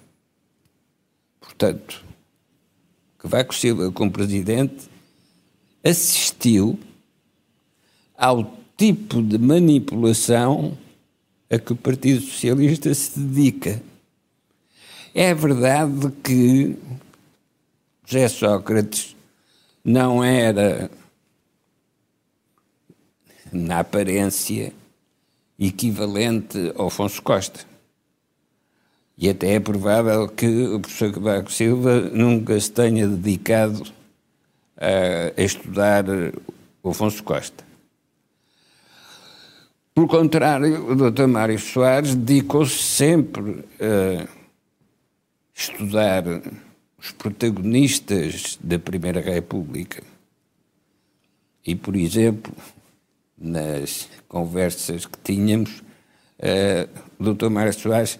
[1.41, 2.05] Portanto,
[3.19, 4.89] Cavaco Silva como presidente
[5.87, 6.79] assistiu
[8.17, 10.77] ao tipo de manipulação
[11.49, 13.81] a que o Partido Socialista se dedica.
[15.15, 16.77] É verdade que
[18.05, 19.17] José Sócrates
[19.85, 20.91] não era,
[23.53, 24.73] na aparência,
[25.59, 27.65] equivalente ao Afonso Costa.
[29.17, 33.91] E até é provável que o professor Cavaco Silva nunca se tenha dedicado
[34.77, 36.05] a, estudar
[36.83, 37.65] o Afonso Costa.
[39.95, 41.27] Pelo contrário, o Dr.
[41.27, 44.29] Mário Soares dedicou-se sempre a
[45.55, 46.23] estudar
[46.99, 50.03] os protagonistas da Primeira República.
[51.67, 52.53] E, por exemplo,
[53.39, 55.83] nas conversas que tínhamos,
[57.19, 57.49] o Dr.
[57.49, 58.19] Mário Soares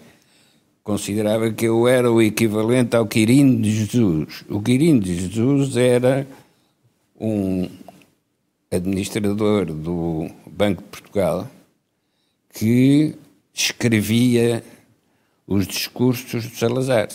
[0.83, 4.43] considerava que eu era o equivalente ao Quirino de Jesus.
[4.49, 6.25] O Quirino de Jesus era
[7.19, 7.69] um
[8.71, 11.49] administrador do Banco de Portugal
[12.53, 13.15] que
[13.53, 14.63] escrevia
[15.47, 17.09] os discursos de Salazar.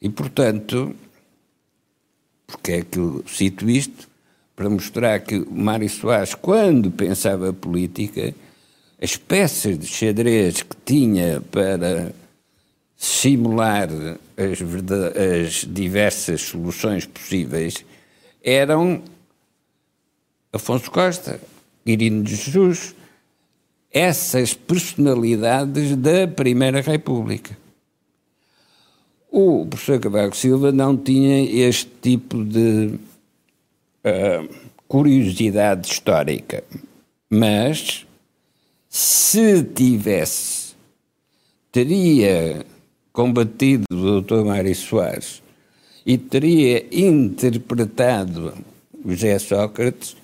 [0.00, 0.94] E, portanto,
[2.46, 4.08] porque é que eu cito isto?
[4.56, 8.34] Para mostrar que Mário Soares, quando pensava política,
[9.00, 12.12] as peças de xadrez que tinha para
[12.96, 13.88] simular
[14.36, 14.58] as,
[15.46, 17.84] as diversas soluções possíveis
[18.42, 19.02] eram
[20.52, 21.40] Afonso Costa,
[21.84, 22.94] Irino de Jesus,
[23.90, 27.56] essas personalidades da Primeira República.
[29.30, 32.98] O professor Cavaco Silva não tinha este tipo de
[34.04, 34.48] uh,
[34.86, 36.64] curiosidade histórica,
[37.28, 38.06] mas
[38.88, 40.74] se tivesse,
[41.70, 42.64] teria
[43.12, 44.44] combatido o Dr.
[44.44, 45.42] Mário Soares
[46.08, 48.54] e teria interpretado
[49.04, 50.16] José Sócrates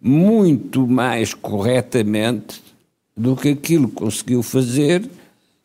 [0.00, 2.62] muito mais corretamente
[3.14, 5.06] do que aquilo que conseguiu fazer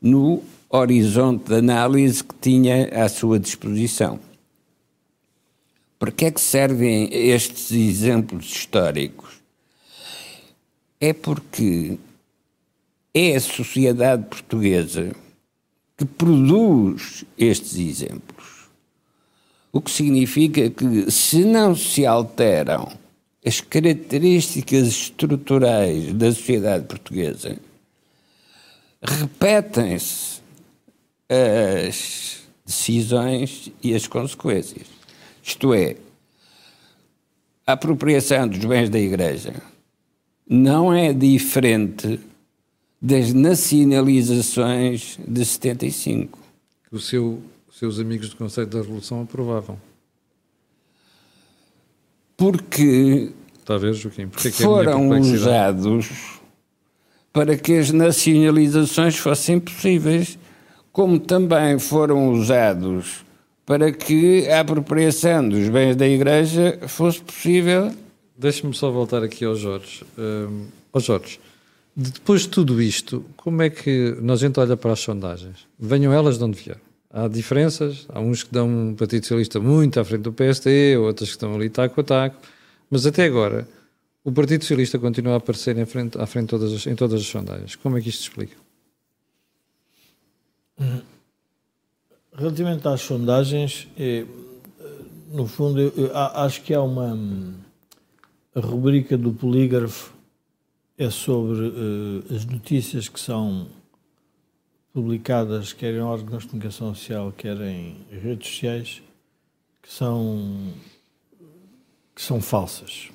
[0.02, 4.20] no horizonte de análise que tinha à sua disposição.
[5.98, 9.36] Para que é que servem estes exemplos históricos?
[11.00, 11.98] É porque
[13.14, 15.16] é a sociedade portuguesa
[15.96, 18.43] que produz estes exemplos.
[19.74, 22.90] O que significa que, se não se alteram
[23.44, 27.58] as características estruturais da sociedade portuguesa,
[29.02, 30.42] repetem-se
[31.28, 34.88] as decisões e as consequências.
[35.44, 35.98] Isto é,
[37.66, 39.54] a apropriação dos bens da Igreja
[40.48, 42.20] não é diferente
[43.02, 46.40] das nacionalizações de 75.
[46.90, 47.42] Que os seu,
[47.84, 49.78] seus amigos do Conselho da Revolução aprovavam.
[52.38, 53.30] Porque
[53.66, 56.40] Talvez, Joaquim, porque é foram usados
[57.34, 60.40] para que as nacionalizações fossem possíveis,
[60.94, 63.26] como também foram usados
[63.66, 67.92] para que a apropriação dos bens da Igreja fosse possível.
[68.38, 70.06] Deixe-me só voltar aqui ao Jorge.
[70.18, 71.38] Um, ao Jorge,
[71.94, 75.68] depois de tudo isto, como é que nós a gente olha para as sondagens?
[75.78, 76.93] Venham elas de onde vieram.
[77.16, 81.30] Há diferenças, há uns que dão um Partido Socialista muito à frente do PSD, outros
[81.30, 82.38] que estão ali taco a taco,
[82.90, 83.68] mas até agora
[84.24, 87.28] o Partido Socialista continua a aparecer em frente, à frente todas as, em todas as
[87.28, 87.76] sondagens.
[87.76, 88.58] Como é que isto explica?
[92.34, 94.26] Relativamente às sondagens, eh,
[95.32, 95.94] no fundo,
[96.34, 97.16] acho que há uma
[98.56, 100.14] a rubrica do polígrafo
[100.98, 103.68] é sobre uh, as notícias que são
[104.94, 109.02] publicadas, quer em órgãos de comunicação social, quer em redes sociais,
[109.82, 110.72] que são,
[112.16, 113.10] que são falsas.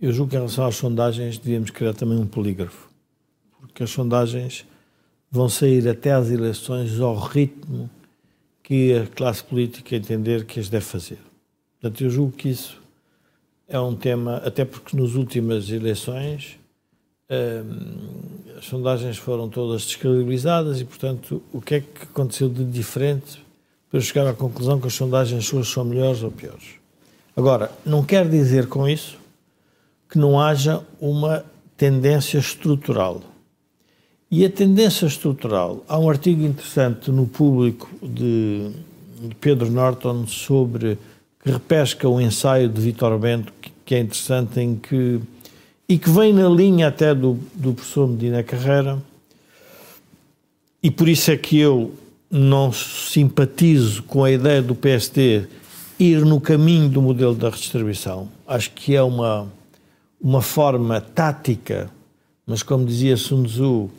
[0.00, 2.88] Eu julgo que em relação às sondagens devíamos criar também um polígrafo,
[3.60, 4.66] porque as sondagens
[5.30, 7.90] vão sair até às eleições ao ritmo
[8.62, 11.18] que a classe política entender que as deve fazer.
[11.80, 12.80] Portanto, eu julgo que isso
[13.68, 16.58] é um tema, até porque nas últimas eleições
[18.58, 23.42] as sondagens foram todas descredibilizadas e, portanto, o que é que aconteceu de diferente
[23.90, 26.74] para chegar à conclusão que as sondagens suas são melhores ou piores?
[27.36, 29.18] Agora, não quer dizer com isso
[30.08, 31.44] que não haja uma
[31.76, 33.20] tendência estrutural.
[34.30, 38.70] E a tendência estrutural, há um artigo interessante no público de,
[39.40, 40.98] Pedro Norton sobre
[41.42, 43.52] que repesca o ensaio de Vitor Bento,
[43.84, 45.20] que, é interessante, em que,
[45.88, 48.98] e que vem na linha até do, do professor Medina Carreira,
[50.82, 51.94] e por isso é que eu
[52.30, 55.46] não simpatizo com a ideia do PSD
[55.98, 58.28] ir no caminho do modelo da redistribuição.
[58.46, 59.46] Acho que é uma,
[60.20, 61.90] uma forma tática,
[62.46, 63.90] mas como dizia Sun Tzu,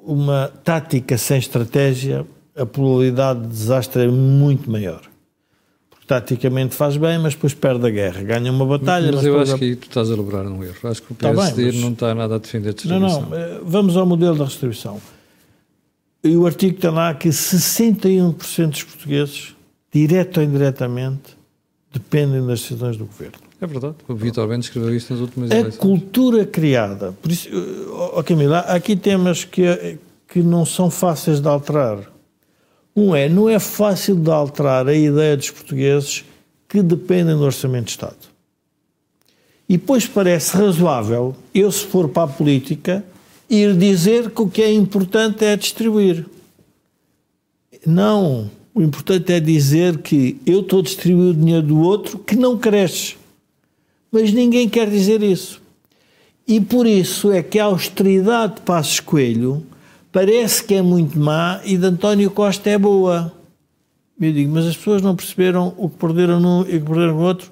[0.00, 5.11] uma tática sem estratégia, a probabilidade de desastre é muito maior
[6.06, 8.22] taticamente faz bem, mas depois perde a guerra.
[8.22, 9.06] Ganha uma batalha.
[9.06, 9.58] Mas, mas eu acho a...
[9.58, 10.76] que tu estás a elaborar um erro.
[10.84, 11.76] Acho que o PSD tá bem, mas...
[11.76, 13.20] não está nada a defender a distribuição.
[13.22, 13.36] Não, não.
[13.36, 15.00] Eh, vamos ao modelo da distribuição.
[16.24, 19.56] E o artigo está lá que 61% dos portugueses,
[19.92, 21.36] direto ou indiretamente,
[21.92, 23.38] dependem das decisões do governo.
[23.60, 23.94] É verdade.
[24.08, 25.76] O Vitor Bento escreveu isso nas últimas a eleições.
[25.76, 27.12] A cultura criada.
[27.22, 27.48] Por isso,
[28.14, 29.98] oh, Camila, há aqui temas que,
[30.28, 32.11] que não são fáceis de alterar
[32.94, 36.24] um é, não é fácil de alterar a ideia dos portugueses
[36.68, 38.32] que dependem do Orçamento de Estado.
[39.68, 43.04] E depois parece razoável, eu se for para a política,
[43.48, 46.26] ir dizer que o que é importante é distribuir.
[47.86, 48.50] Não.
[48.74, 52.56] O importante é dizer que eu estou a distribuir o dinheiro do outro que não
[52.56, 53.16] cresce.
[54.10, 55.60] Mas ninguém quer dizer isso.
[56.46, 59.64] E por isso é que a austeridade de Passos Coelho
[60.12, 63.32] parece que é muito má e de António Costa é boa.
[64.20, 67.14] Eu digo, mas as pessoas não perceberam o que perderam num e o que perderam
[67.14, 67.50] no outro?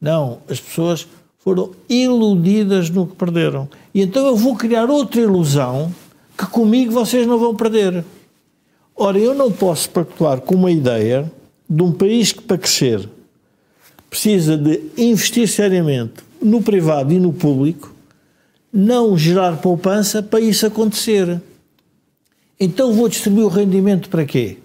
[0.00, 1.06] Não, as pessoas
[1.38, 3.68] foram iludidas no que perderam.
[3.94, 5.94] E então eu vou criar outra ilusão
[6.36, 8.04] que comigo vocês não vão perder.
[8.94, 11.30] Ora, eu não posso pactuar com uma ideia
[11.68, 13.08] de um país que, para crescer,
[14.10, 17.94] precisa de investir seriamente no privado e no público,
[18.72, 21.40] não gerar poupança para isso acontecer.
[22.60, 24.58] Então vou distribuir o rendimento para quê?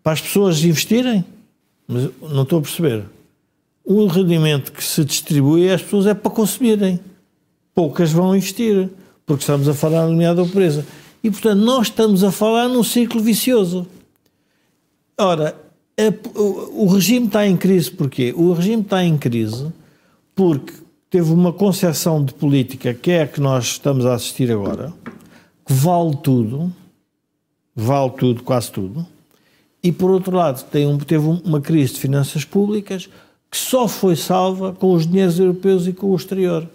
[0.00, 1.24] Para as pessoas investirem?
[1.88, 3.04] Mas não estou a perceber.
[3.84, 7.00] O rendimento que se distribui às pessoas é para consumirem.
[7.74, 8.88] Poucas vão investir,
[9.26, 10.86] porque estamos a falar na limiar da pobreza.
[11.22, 13.86] E, portanto, nós estamos a falar num ciclo vicioso.
[15.18, 15.56] Ora,
[15.98, 18.32] a, o, o regime está em crise porquê?
[18.36, 19.72] O regime está em crise
[20.34, 20.72] porque
[21.10, 24.92] teve uma concepção de política que é a que nós estamos a assistir agora,
[25.66, 26.72] que vale tudo,
[27.74, 29.06] vale tudo, quase tudo,
[29.82, 33.08] e por outro lado tem um, teve uma crise de finanças públicas
[33.50, 36.68] que só foi salva com os dinheiros europeus e com o exterior.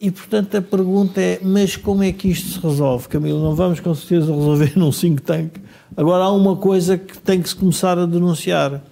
[0.00, 3.40] E portanto a pergunta é: mas como é que isto se resolve, Camilo?
[3.40, 5.52] Não vamos com certeza resolver num think tank.
[5.96, 8.82] Agora há uma coisa que tem que se começar a denunciar: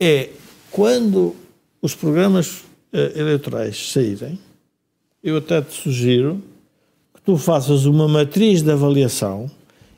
[0.00, 0.30] é
[0.70, 1.34] quando
[1.82, 2.60] os programas
[2.92, 4.38] uh, eleitorais saírem,
[5.22, 6.40] eu até te sugiro
[7.14, 9.50] que tu faças uma matriz de avaliação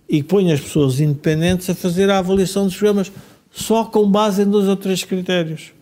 [0.08, 3.12] e que ponhas pessoas independentes a fazer a avaliação dos programas
[3.50, 5.72] só com base em dois ou três critérios.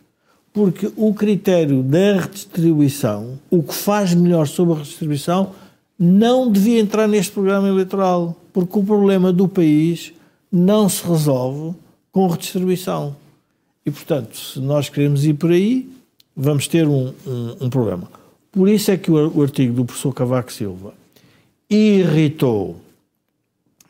[0.52, 5.52] Porque o critério da redistribuição, o que faz melhor sobre a redistribuição,
[5.98, 8.34] não devia entrar neste programa eleitoral.
[8.52, 10.12] Porque o problema do país
[10.50, 11.76] não se resolve
[12.10, 13.14] com redistribuição.
[13.84, 15.88] E, portanto, se nós queremos ir por aí,
[16.34, 18.10] vamos ter um, um, um problema.
[18.50, 20.94] Por isso é que o artigo do professor Cavaco Silva
[21.68, 22.80] irritou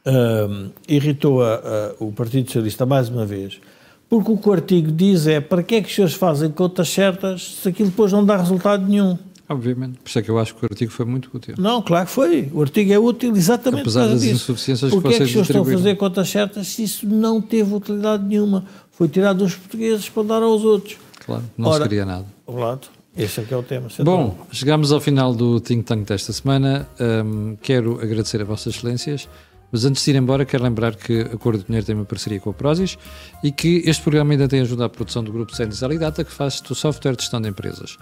[0.06, 3.60] uh, irritou a, a, o Partido Socialista mais uma vez,
[4.08, 6.88] porque o que o artigo diz é para que é que os senhores fazem contas
[6.88, 9.18] certas se aquilo depois não dá resultado nenhum?
[9.48, 11.54] Obviamente, por isso é que eu acho que o artigo foi muito útil.
[11.56, 12.50] Não, claro que foi.
[12.52, 14.34] O artigo é útil exatamente Apesar das disso.
[14.34, 17.06] insuficiências Porque que vocês é que os senhores estão a fazer contas certas se isso
[17.06, 18.64] não teve utilidade nenhuma?
[18.90, 20.96] Foi tirado dos portugueses para dar aos outros.
[21.24, 22.26] Claro, não Ora, se queria nada.
[22.48, 23.86] Lado, esse é que é o tema.
[24.00, 26.88] Bom, chegamos ao final do Think Tank desta semana.
[26.98, 29.28] Um, quero agradecer a Vossas Excelências.
[29.70, 32.40] Mas antes de ir embora, quero lembrar que a Cor do Dinheiro tem uma parceria
[32.40, 32.96] com a Prozis
[33.42, 36.32] e que este programa ainda tem ajudado à produção do grupo Central e Data, que
[36.32, 37.96] faz o software de gestão de empresas.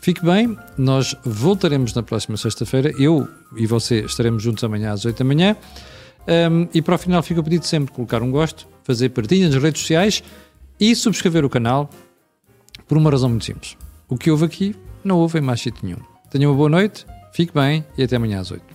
[0.00, 2.92] Fique bem, nós voltaremos na próxima sexta-feira.
[2.98, 5.56] Eu e você estaremos juntos amanhã às 8 da manhã.
[6.26, 9.48] Um, e para o final, fica o pedido sempre de colocar um gosto, fazer partilha
[9.48, 10.22] nas redes sociais
[10.78, 11.88] e subscrever o canal
[12.88, 13.76] por uma razão muito simples.
[14.08, 14.74] O que houve aqui
[15.04, 16.00] não houve em mais sítio nenhum.
[16.30, 18.71] Tenha uma boa noite, fique bem e até amanhã às 8.